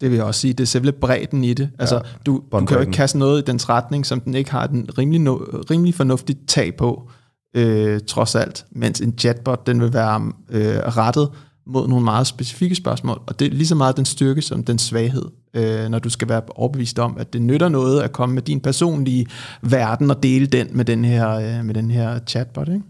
[0.00, 0.52] Det vil jeg også sige.
[0.52, 1.70] Det er simpelthen bredden i det.
[1.78, 4.50] Altså, ja, du, du kan jo ikke kaste noget i den retning, som den ikke
[4.50, 5.34] har den rimelig, no,
[5.70, 7.10] rimelig fornuftigt tag på,
[7.56, 8.64] øh, trods alt.
[8.70, 11.30] Mens en chatbot, den vil være øh, rettet
[11.66, 14.78] mod nogle meget specifikke spørgsmål, og det er lige så meget den styrke som den
[14.78, 15.24] svaghed,
[15.54, 18.60] øh, når du skal være overbevist om, at det nytter noget at komme med din
[18.60, 19.26] personlige
[19.62, 22.68] verden og dele den med den her, øh, med den her chatbot.
[22.68, 22.82] Ikke?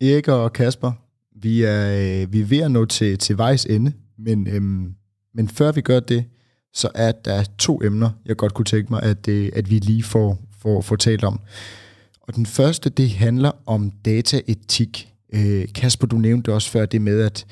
[0.00, 0.92] Erik og Kasper,
[1.42, 4.94] vi er, øh, vi er ved at nå til, til vejs ende, men, øhm,
[5.34, 6.24] men før vi gør det,
[6.74, 10.02] så er der to emner, jeg godt kunne tænke mig, at, øh, at vi lige
[10.02, 11.40] får, får, får talt om.
[12.22, 15.12] Og den første, det handler om dataetik.
[15.34, 17.46] Øh, Kasper, du nævnte også før det med, at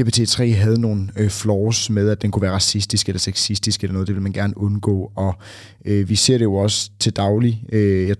[0.00, 4.08] GPT-3 havde nogle øh, flaws med, at den kunne være racistisk eller sexistisk eller noget,
[4.08, 5.12] det vil man gerne undgå.
[5.14, 5.34] Og
[5.84, 7.64] øh, vi ser det jo også til daglig.
[7.72, 8.16] Øh, jeg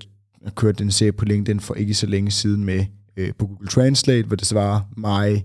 [0.55, 2.85] kørte en den serie på LinkedIn for ikke så længe siden med
[3.19, 5.45] øh, på Google Translate, hvor det svarer mig,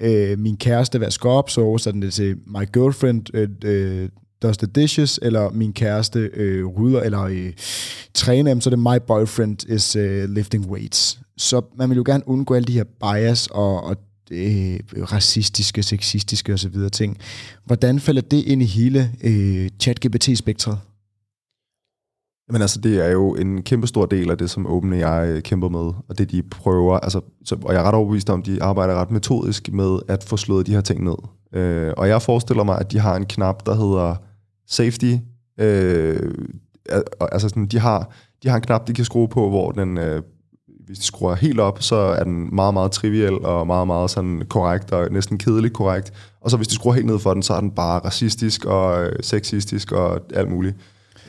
[0.00, 4.08] øh, min kæreste vasker op, så oversætter det til my girlfriend øh, øh,
[4.42, 7.52] does the dishes, eller min kæreste øh, rydder, eller øh,
[8.14, 11.20] træner, så er det my boyfriend is øh, lifting weights.
[11.36, 13.96] Så man vil jo gerne undgå alle de her bias og, og
[14.30, 14.80] øh,
[15.12, 16.90] racistiske, sexistiske osv.
[16.92, 17.18] ting.
[17.64, 20.89] Hvordan falder det ind i hele øh, chat-GPT-spektret?
[22.50, 25.92] Men altså, det er jo en kæmpe stor del af det, som OpenAI kæmper med,
[26.08, 29.10] og det de prøver, altså, så, og jeg er ret overbevist om, de arbejder ret
[29.10, 31.16] metodisk med at få slået de her ting ned.
[31.54, 34.14] Øh, og jeg forestiller mig, at de har en knap, der hedder
[34.68, 35.14] safety.
[35.60, 36.34] Øh,
[37.20, 38.10] altså sådan, de har,
[38.42, 40.22] de har en knap, de kan skrue på, hvor den, øh,
[40.86, 44.42] hvis de skruer helt op, så er den meget, meget triviel og meget, meget sådan
[44.48, 46.12] korrekt og næsten kedeligt korrekt.
[46.40, 49.04] Og så hvis de skruer helt ned for den, så er den bare racistisk og
[49.04, 50.76] øh, sexistisk og alt muligt.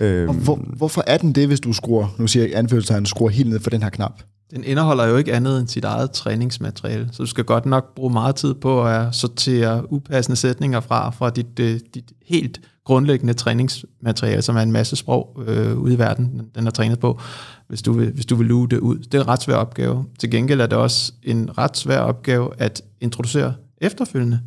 [0.02, 3.30] Øh, og hvor, hvorfor er den det, hvis du skruer, nu siger jeg anførselstegn, skruer
[3.30, 4.22] helt ned for den her knap?
[4.52, 8.14] Den indeholder jo ikke andet end sit eget træningsmateriale, så du skal godt nok bruge
[8.14, 14.58] meget tid på at sortere upassende sætninger fra, fra dit, dit helt grundlæggende træningsmateriale, som
[14.58, 17.20] er en masse sprog øh, ude i verden, den er trænet på,
[17.68, 18.98] hvis du, vil, hvis du vil luge det ud.
[18.98, 20.06] Det er en ret svær opgave.
[20.20, 24.40] Til gengæld er det også en ret svær opgave at introducere efterfølgende.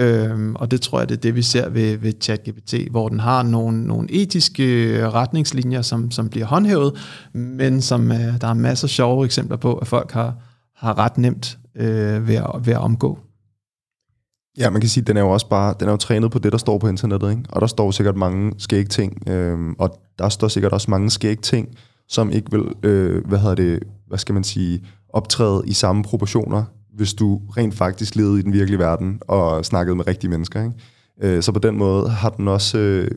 [0.00, 3.20] Øhm, og det tror jeg, det er det, vi ser ved, ved ChatGPT, hvor den
[3.20, 6.94] har nogle, nogle etiske øh, retningslinjer, som, som bliver håndhævet,
[7.32, 10.34] men som øh, der er masser af sjove eksempler på, at folk har,
[10.76, 13.18] har ret nemt øh, ved, at, ved at omgå.
[14.58, 16.38] Ja, man kan sige, at den er jo også bare, den er jo trænet på
[16.38, 17.42] det, der står på internettet, ikke?
[17.48, 21.38] og der står sikkert mange skæg ting, øh, og der står sikkert også mange skæg
[21.38, 21.68] ting,
[22.08, 26.64] som ikke vil, øh, hvad hedder det, hvad skal man sige, optræde i samme proportioner,
[26.94, 30.62] hvis du rent faktisk levede i den virkelige verden og snakkede med rigtige mennesker.
[30.62, 30.74] Ikke?
[31.36, 33.10] Øh, så på den måde har den også, øh,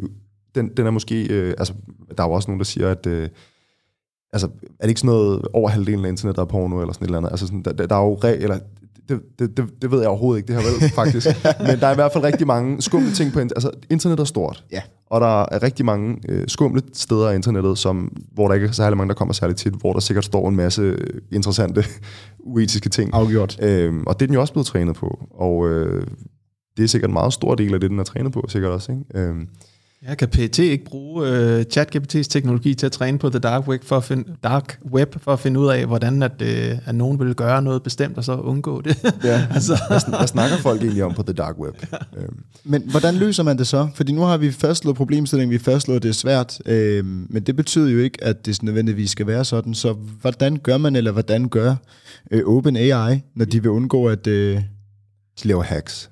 [0.56, 1.74] den, den er måske, øh, altså
[2.18, 3.30] der er jo også nogen, der siger, at øh,
[4.34, 7.06] altså, er det ikke sådan noget over halvdelen af internet, der er porno, eller sådan
[7.06, 7.32] et eller andet?
[7.32, 8.60] Altså, sådan, der, der er jo re, eller
[9.10, 11.28] det, det, det, det ved jeg overhovedet ikke, det her vel, faktisk.
[11.60, 13.66] Men der er i hvert fald rigtig mange skumle ting på internet.
[13.66, 14.64] Altså, internet er stort.
[14.72, 14.82] Ja.
[15.10, 18.72] Og der er rigtig mange øh, skumle steder af internettet, som, hvor der ikke er
[18.72, 20.96] særlig mange, der kommer særligt tit, hvor der sikkert står en masse
[21.32, 21.86] interessante,
[22.40, 23.10] uetiske ting.
[23.14, 23.58] Afgjort.
[23.62, 25.28] Øhm, og det er den jo også blevet trænet på.
[25.32, 26.08] Og øh,
[26.78, 28.92] det er sikkert en meget stor del af det, den er trænet på, sikkert også.
[28.92, 29.04] Ikke?
[29.16, 29.48] Øhm,
[30.08, 33.84] Ja, kan PET ikke bruge uh, ChatGPT's teknologi til at træne på the dark web
[33.84, 37.20] for at finde, dark web for at finde ud af, hvordan at, uh, at nogen
[37.20, 39.14] vil gøre noget bestemt, og så undgå det?
[39.24, 39.80] Ja, altså.
[39.88, 41.76] hvad, hvad snakker folk egentlig om på the dark web?
[41.92, 41.98] Ja.
[42.22, 42.40] Øhm.
[42.64, 43.88] Men hvordan løser man det så?
[43.96, 47.44] Fordi nu har vi fastslået problemstillingen, vi har fastslået, at det er svært, øh, men
[47.44, 49.74] det betyder jo ikke, at det nødvendigvis skal være sådan.
[49.74, 51.76] Så hvordan gør man, eller hvordan gør
[52.32, 54.28] øh, OpenAI, når de vil undgå, at...
[54.28, 54.62] Øh,
[55.44, 56.10] de laver hacks.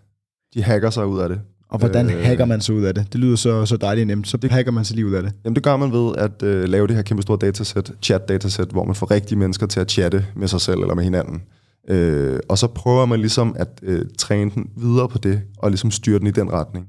[0.53, 1.39] De hacker sig ud af det.
[1.73, 3.13] Og hvordan øh, hacker man sig ud af det?
[3.13, 4.27] Det lyder så, så dejligt nemt.
[4.27, 5.33] Så det, hacker man sig lige ud af det.
[5.45, 8.85] Jamen det gør man ved at øh, lave det her kæmpe store datasæt, chat-datasæt, hvor
[8.85, 11.41] man får rigtige mennesker til at chatte med sig selv eller med hinanden.
[11.89, 15.91] Øh, og så prøver man ligesom at øh, træne den videre på det, og ligesom
[15.91, 16.87] styre den i den retning.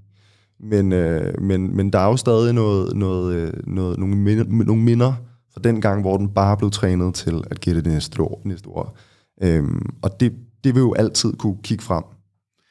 [0.60, 4.82] Men, øh, men, men der er jo stadig noget, noget, øh, noget, nogle, minder, nogle
[4.82, 5.12] minder
[5.54, 8.40] fra den gang, hvor den bare blev trænet til at gætte det næste år.
[8.44, 8.96] Næste år.
[9.42, 9.64] Øh,
[10.02, 10.32] og det,
[10.64, 12.04] det vil jo altid kunne kigge frem.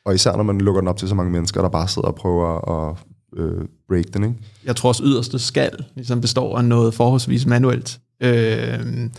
[0.05, 2.15] Og især når man lukker den op til så mange mennesker, der bare sidder og
[2.15, 2.97] prøver at
[3.37, 4.23] øh, break den.
[4.23, 4.35] Ikke?
[4.65, 7.99] Jeg tror også yderste skal ligesom består af noget forholdsvis manuelt.
[8.23, 9.09] Øh,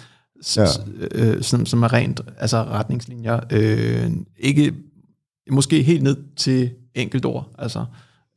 [0.57, 0.67] ja.
[1.11, 3.41] øh, som, som er rent altså retningslinjer.
[3.53, 4.75] Øh, ikke
[5.51, 7.49] måske helt ned til enkelt ord.
[7.59, 7.85] Altså,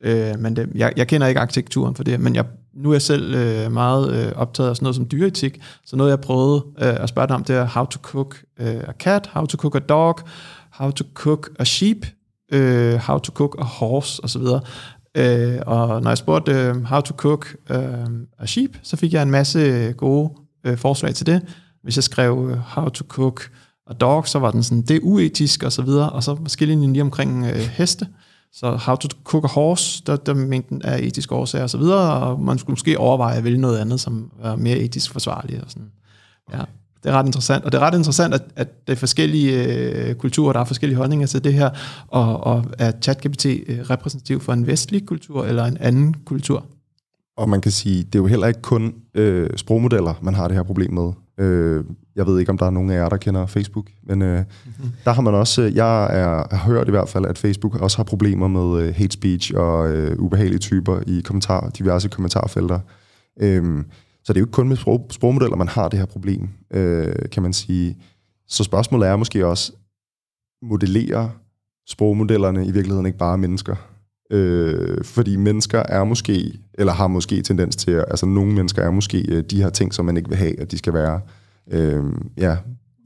[0.04, 2.44] øh, men det, jeg, jeg kender ikke arkitekturen for det, men jeg,
[2.74, 6.10] nu er jeg selv øh, meget øh, optaget af sådan noget som dyreetik, så noget
[6.10, 9.30] jeg prøvede øh, at spørge dig om, det er how to cook øh, a cat,
[9.32, 10.18] how to cook a dog,
[10.70, 12.06] how to cook a sheep,
[12.52, 14.42] øh, How to Cook a Horse osv.
[15.14, 17.78] Øh, og når jeg spurgte øh, How to Cook øh,
[18.38, 20.30] a Sheep, så fik jeg en masse gode
[20.64, 21.42] øh, forslag til det.
[21.82, 23.50] Hvis jeg skrev øh, How to Cook
[23.90, 26.66] a Dog, så var den sådan, det er uetisk og så videre, og så måske
[26.66, 28.06] lige omkring øh, heste.
[28.52, 32.12] Så How to Cook a Horse, der, der mængden af etiske årsager og så videre,
[32.12, 35.62] og man skulle måske overveje at vælge noget andet, som var mere etisk forsvarligt.
[35.62, 35.90] Og sådan.
[36.52, 36.64] Ja
[37.04, 37.64] det er ret interessant.
[37.64, 40.96] Og det er ret interessant, at, at det er forskellige øh, kulturer, der er forskellige
[40.96, 41.70] holdninger til det her,
[42.08, 46.64] og, og er ChatGPT øh, repræsentativ for en vestlig kultur eller en anden kultur?
[47.36, 50.56] Og man kan sige, det er jo heller ikke kun øh, sprogmodeller, man har det
[50.56, 51.12] her problem med.
[51.38, 51.84] Øh,
[52.16, 54.90] jeg ved ikke, om der er nogen af jer, der kender Facebook, men øh, mm-hmm.
[55.04, 58.04] der har man også, jeg er, har hørt i hvert fald, at Facebook også har
[58.04, 62.80] problemer med øh, hate speech og øh, ubehagelige typer i kommentar, diverse kommentarfelter.
[63.40, 63.84] Øh,
[64.28, 67.14] så det er jo ikke kun med sprog, sprogmodeller, man har det her problem, øh,
[67.32, 67.96] kan man sige.
[68.48, 69.72] Så spørgsmålet er måske også,
[70.62, 71.28] modellerer
[71.86, 73.76] sprogmodellerne i virkeligheden ikke bare mennesker?
[74.30, 78.90] Øh, fordi mennesker er måske, eller har måske tendens til, at, altså nogle mennesker er
[78.90, 81.20] måske øh, de her ting, som man ikke vil have, at de skal være.
[81.70, 82.04] Øh,
[82.36, 82.56] ja.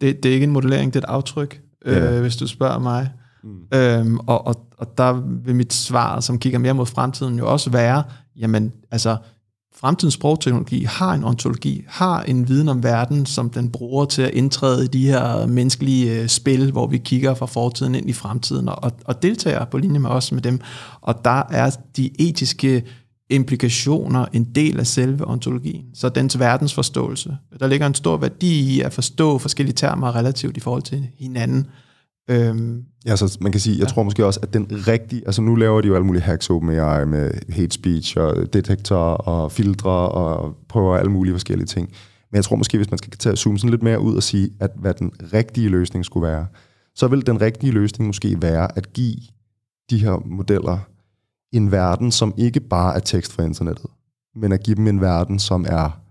[0.00, 2.14] det, det er ikke en modellering, det er et aftryk, ja.
[2.14, 3.10] øh, hvis du spørger mig.
[3.44, 3.78] Mm.
[3.78, 5.12] Øhm, og, og, og der
[5.44, 8.02] vil mit svar, som kigger mere mod fremtiden, jo også være,
[8.36, 9.16] jamen, altså,
[9.74, 14.34] fremtidens sprogteknologi har en ontologi, har en viden om verden, som den bruger til at
[14.34, 18.68] indtræde i de her menneskelige øh, spil, hvor vi kigger fra fortiden ind i fremtiden,
[18.68, 20.60] og, og deltager på linje med os med dem.
[21.00, 22.84] Og der er de etiske
[23.30, 25.84] implikationer en del af selve ontologien.
[25.94, 27.36] Så dens verdensforståelse.
[27.60, 31.66] Der ligger en stor værdi i at forstå forskellige termer relativt i forhold til hinanden.
[32.30, 33.88] Øhm, ja, så man kan sige, jeg ja.
[33.88, 37.04] tror måske også, at den rigtige, altså nu laver de jo alle mulige hacks AI
[37.06, 41.88] med hate speech og detektor og filtre og prøver alle mulige forskellige ting.
[42.30, 44.50] Men jeg tror måske, hvis man skal tage zoome sådan lidt mere ud og sige,
[44.60, 46.46] at hvad den rigtige løsning skulle være,
[46.94, 49.16] så vil den rigtige løsning måske være at give
[49.90, 50.78] de her modeller
[51.52, 53.86] en verden, som ikke bare er tekst fra internettet,
[54.34, 56.01] men at give dem en verden, som er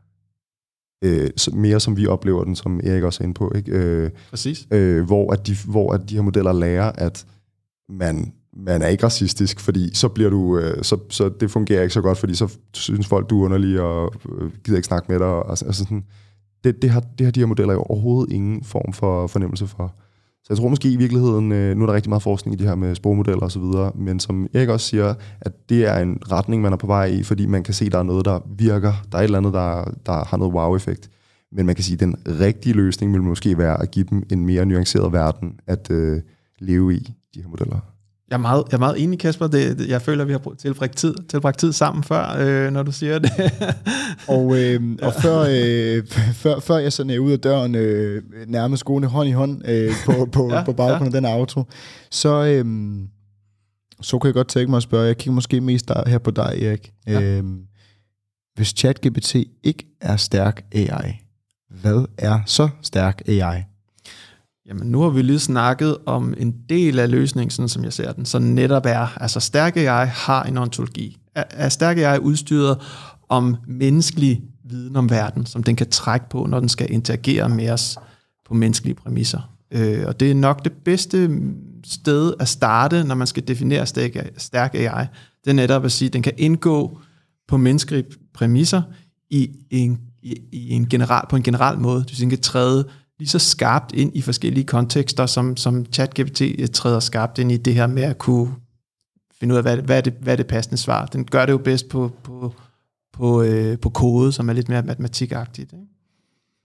[1.01, 3.51] øh, mere som vi oplever den, som Erik også er inde på.
[3.55, 3.71] Ikke?
[3.71, 4.67] Øh, Præcis.
[4.71, 7.25] Øh, hvor, at de, hvor at de her modeller lærer, at
[7.89, 11.93] man man er ikke racistisk, fordi så bliver du, øh, så, så det fungerer ikke
[11.93, 15.19] så godt, fordi så synes folk, du er underlig og øh, gider ikke snakke med
[15.19, 15.27] dig.
[15.27, 16.03] Og, altså sådan,
[16.63, 19.95] det, det, har, det har de her modeller jo overhovedet ingen form for fornemmelse for.
[20.51, 22.67] Så jeg tror måske i virkeligheden, øh, nu er der rigtig meget forskning i det
[22.67, 23.61] her med sprogmodeller osv.,
[23.95, 27.23] men som Erik også siger, at det er en retning, man er på vej i,
[27.23, 28.93] fordi man kan se, at der er noget, der virker.
[29.11, 31.09] Der er et eller andet, der, der har noget wow-effekt.
[31.51, 34.45] Men man kan sige, at den rigtige løsning vil måske være at give dem en
[34.45, 36.21] mere nuanceret verden at øh,
[36.59, 37.79] leve i, de her modeller.
[38.31, 39.47] Jeg er meget, jeg er meget enig, Kasper.
[39.47, 42.83] Det, det, jeg føler, at vi har tilbragt tid, tilbragt tid sammen før, øh, når
[42.83, 43.31] du siger det.
[44.35, 48.85] og øh, og før, øh, før, før jeg sådan er ud af døren, øh, nærmest
[48.85, 51.17] gående hånd i hånd øh, på, på, ja, på baggrund ja.
[51.17, 51.63] af den auto,
[52.11, 52.65] så, øh,
[54.01, 56.31] så kan jeg godt tænke mig at spørge, jeg kigger måske mest der, her på
[56.31, 56.91] dig, Erik.
[57.07, 57.21] Ja.
[57.21, 57.43] Øh,
[58.55, 61.21] hvis ChatGPT ikke er stærk AI,
[61.81, 63.63] hvad er så stærk AI?
[64.71, 68.11] Jamen, nu har vi lige snakket om en del af løsningen, sådan som jeg ser
[68.11, 71.17] den, så netop er, altså stærke AI har en ontologi.
[71.35, 72.77] Er, er stærke AI udstyret
[73.29, 77.69] om menneskelig viden om verden, som den kan trække på, når den skal interagere med
[77.69, 77.97] os
[78.47, 79.53] på menneskelige præmisser.
[79.71, 81.41] Øh, og det er nok det bedste
[81.83, 83.85] sted at starte, når man skal definere
[84.37, 85.05] stærk AI.
[85.43, 86.99] Det er netop at sige, at den kan indgå
[87.47, 88.81] på menneskelige præmisser
[89.29, 91.99] i en, i, i en general, på en general måde.
[91.99, 92.87] Det vil sige, den kan træde
[93.21, 97.57] lige så skarpt ind i forskellige kontekster, som, som ChatGPT eh, træder skarpt ind i
[97.57, 98.53] det her med at kunne
[99.39, 101.05] finde ud af, hvad, hvad, er, det, hvad er det passende svar.
[101.05, 102.53] Den gør det jo bedst på, på,
[103.13, 105.73] på, øh, på kode, som er lidt mere matematikagtigt.
[105.73, 105.85] Ikke?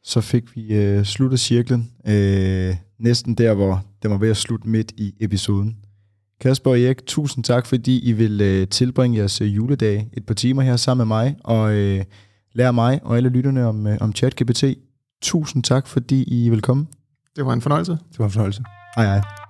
[0.02, 4.68] Så fik vi øh, sluttet cirklen, øh, næsten der, hvor det var ved at slutte
[4.68, 5.76] midt i episoden.
[6.40, 10.34] Kasper og Erik, tusind tak, fordi I vil øh, tilbringe jeres øh, juledag et par
[10.34, 12.04] timer her sammen med mig, og øh,
[12.52, 14.64] lære mig og alle lytterne om, øh, om ChatGPT.
[15.22, 16.86] Tusind tak, fordi I vil komme.
[17.36, 17.92] Det var en fornøjelse.
[17.92, 18.62] Det var en fornøjelse.
[18.96, 19.45] Hej hej.